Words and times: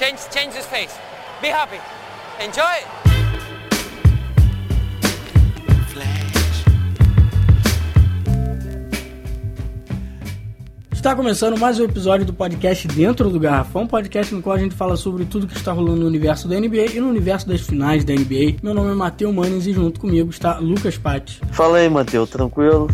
Change, 0.00 0.18
change 0.32 0.56
his 0.56 0.64
face. 0.64 0.98
Be 1.42 1.48
happy. 1.48 1.78
Enjoy. 2.42 2.64
Está 10.90 11.14
começando 11.14 11.58
mais 11.58 11.78
um 11.78 11.84
episódio 11.84 12.24
do 12.24 12.32
podcast 12.32 12.88
Dentro 12.88 13.28
do 13.28 13.38
Garrafão, 13.38 13.86
podcast 13.86 14.34
no 14.34 14.40
qual 14.40 14.56
a 14.56 14.58
gente 14.58 14.74
fala 14.74 14.96
sobre 14.96 15.26
tudo 15.26 15.46
que 15.46 15.54
está 15.54 15.70
rolando 15.70 16.00
no 16.00 16.06
universo 16.06 16.48
da 16.48 16.58
NBA 16.58 16.92
e 16.94 17.00
no 17.00 17.10
universo 17.10 17.46
das 17.46 17.60
finais 17.60 18.02
da 18.02 18.14
NBA. 18.14 18.56
Meu 18.62 18.72
nome 18.72 18.92
é 18.92 18.94
Matheus 18.94 19.34
Manes 19.34 19.66
e 19.66 19.74
junto 19.74 20.00
comigo 20.00 20.30
está 20.30 20.58
Lucas 20.58 20.96
Patti. 20.96 21.42
Fala 21.52 21.76
aí, 21.76 21.90
Matheus, 21.90 22.30
tranquilo? 22.30 22.88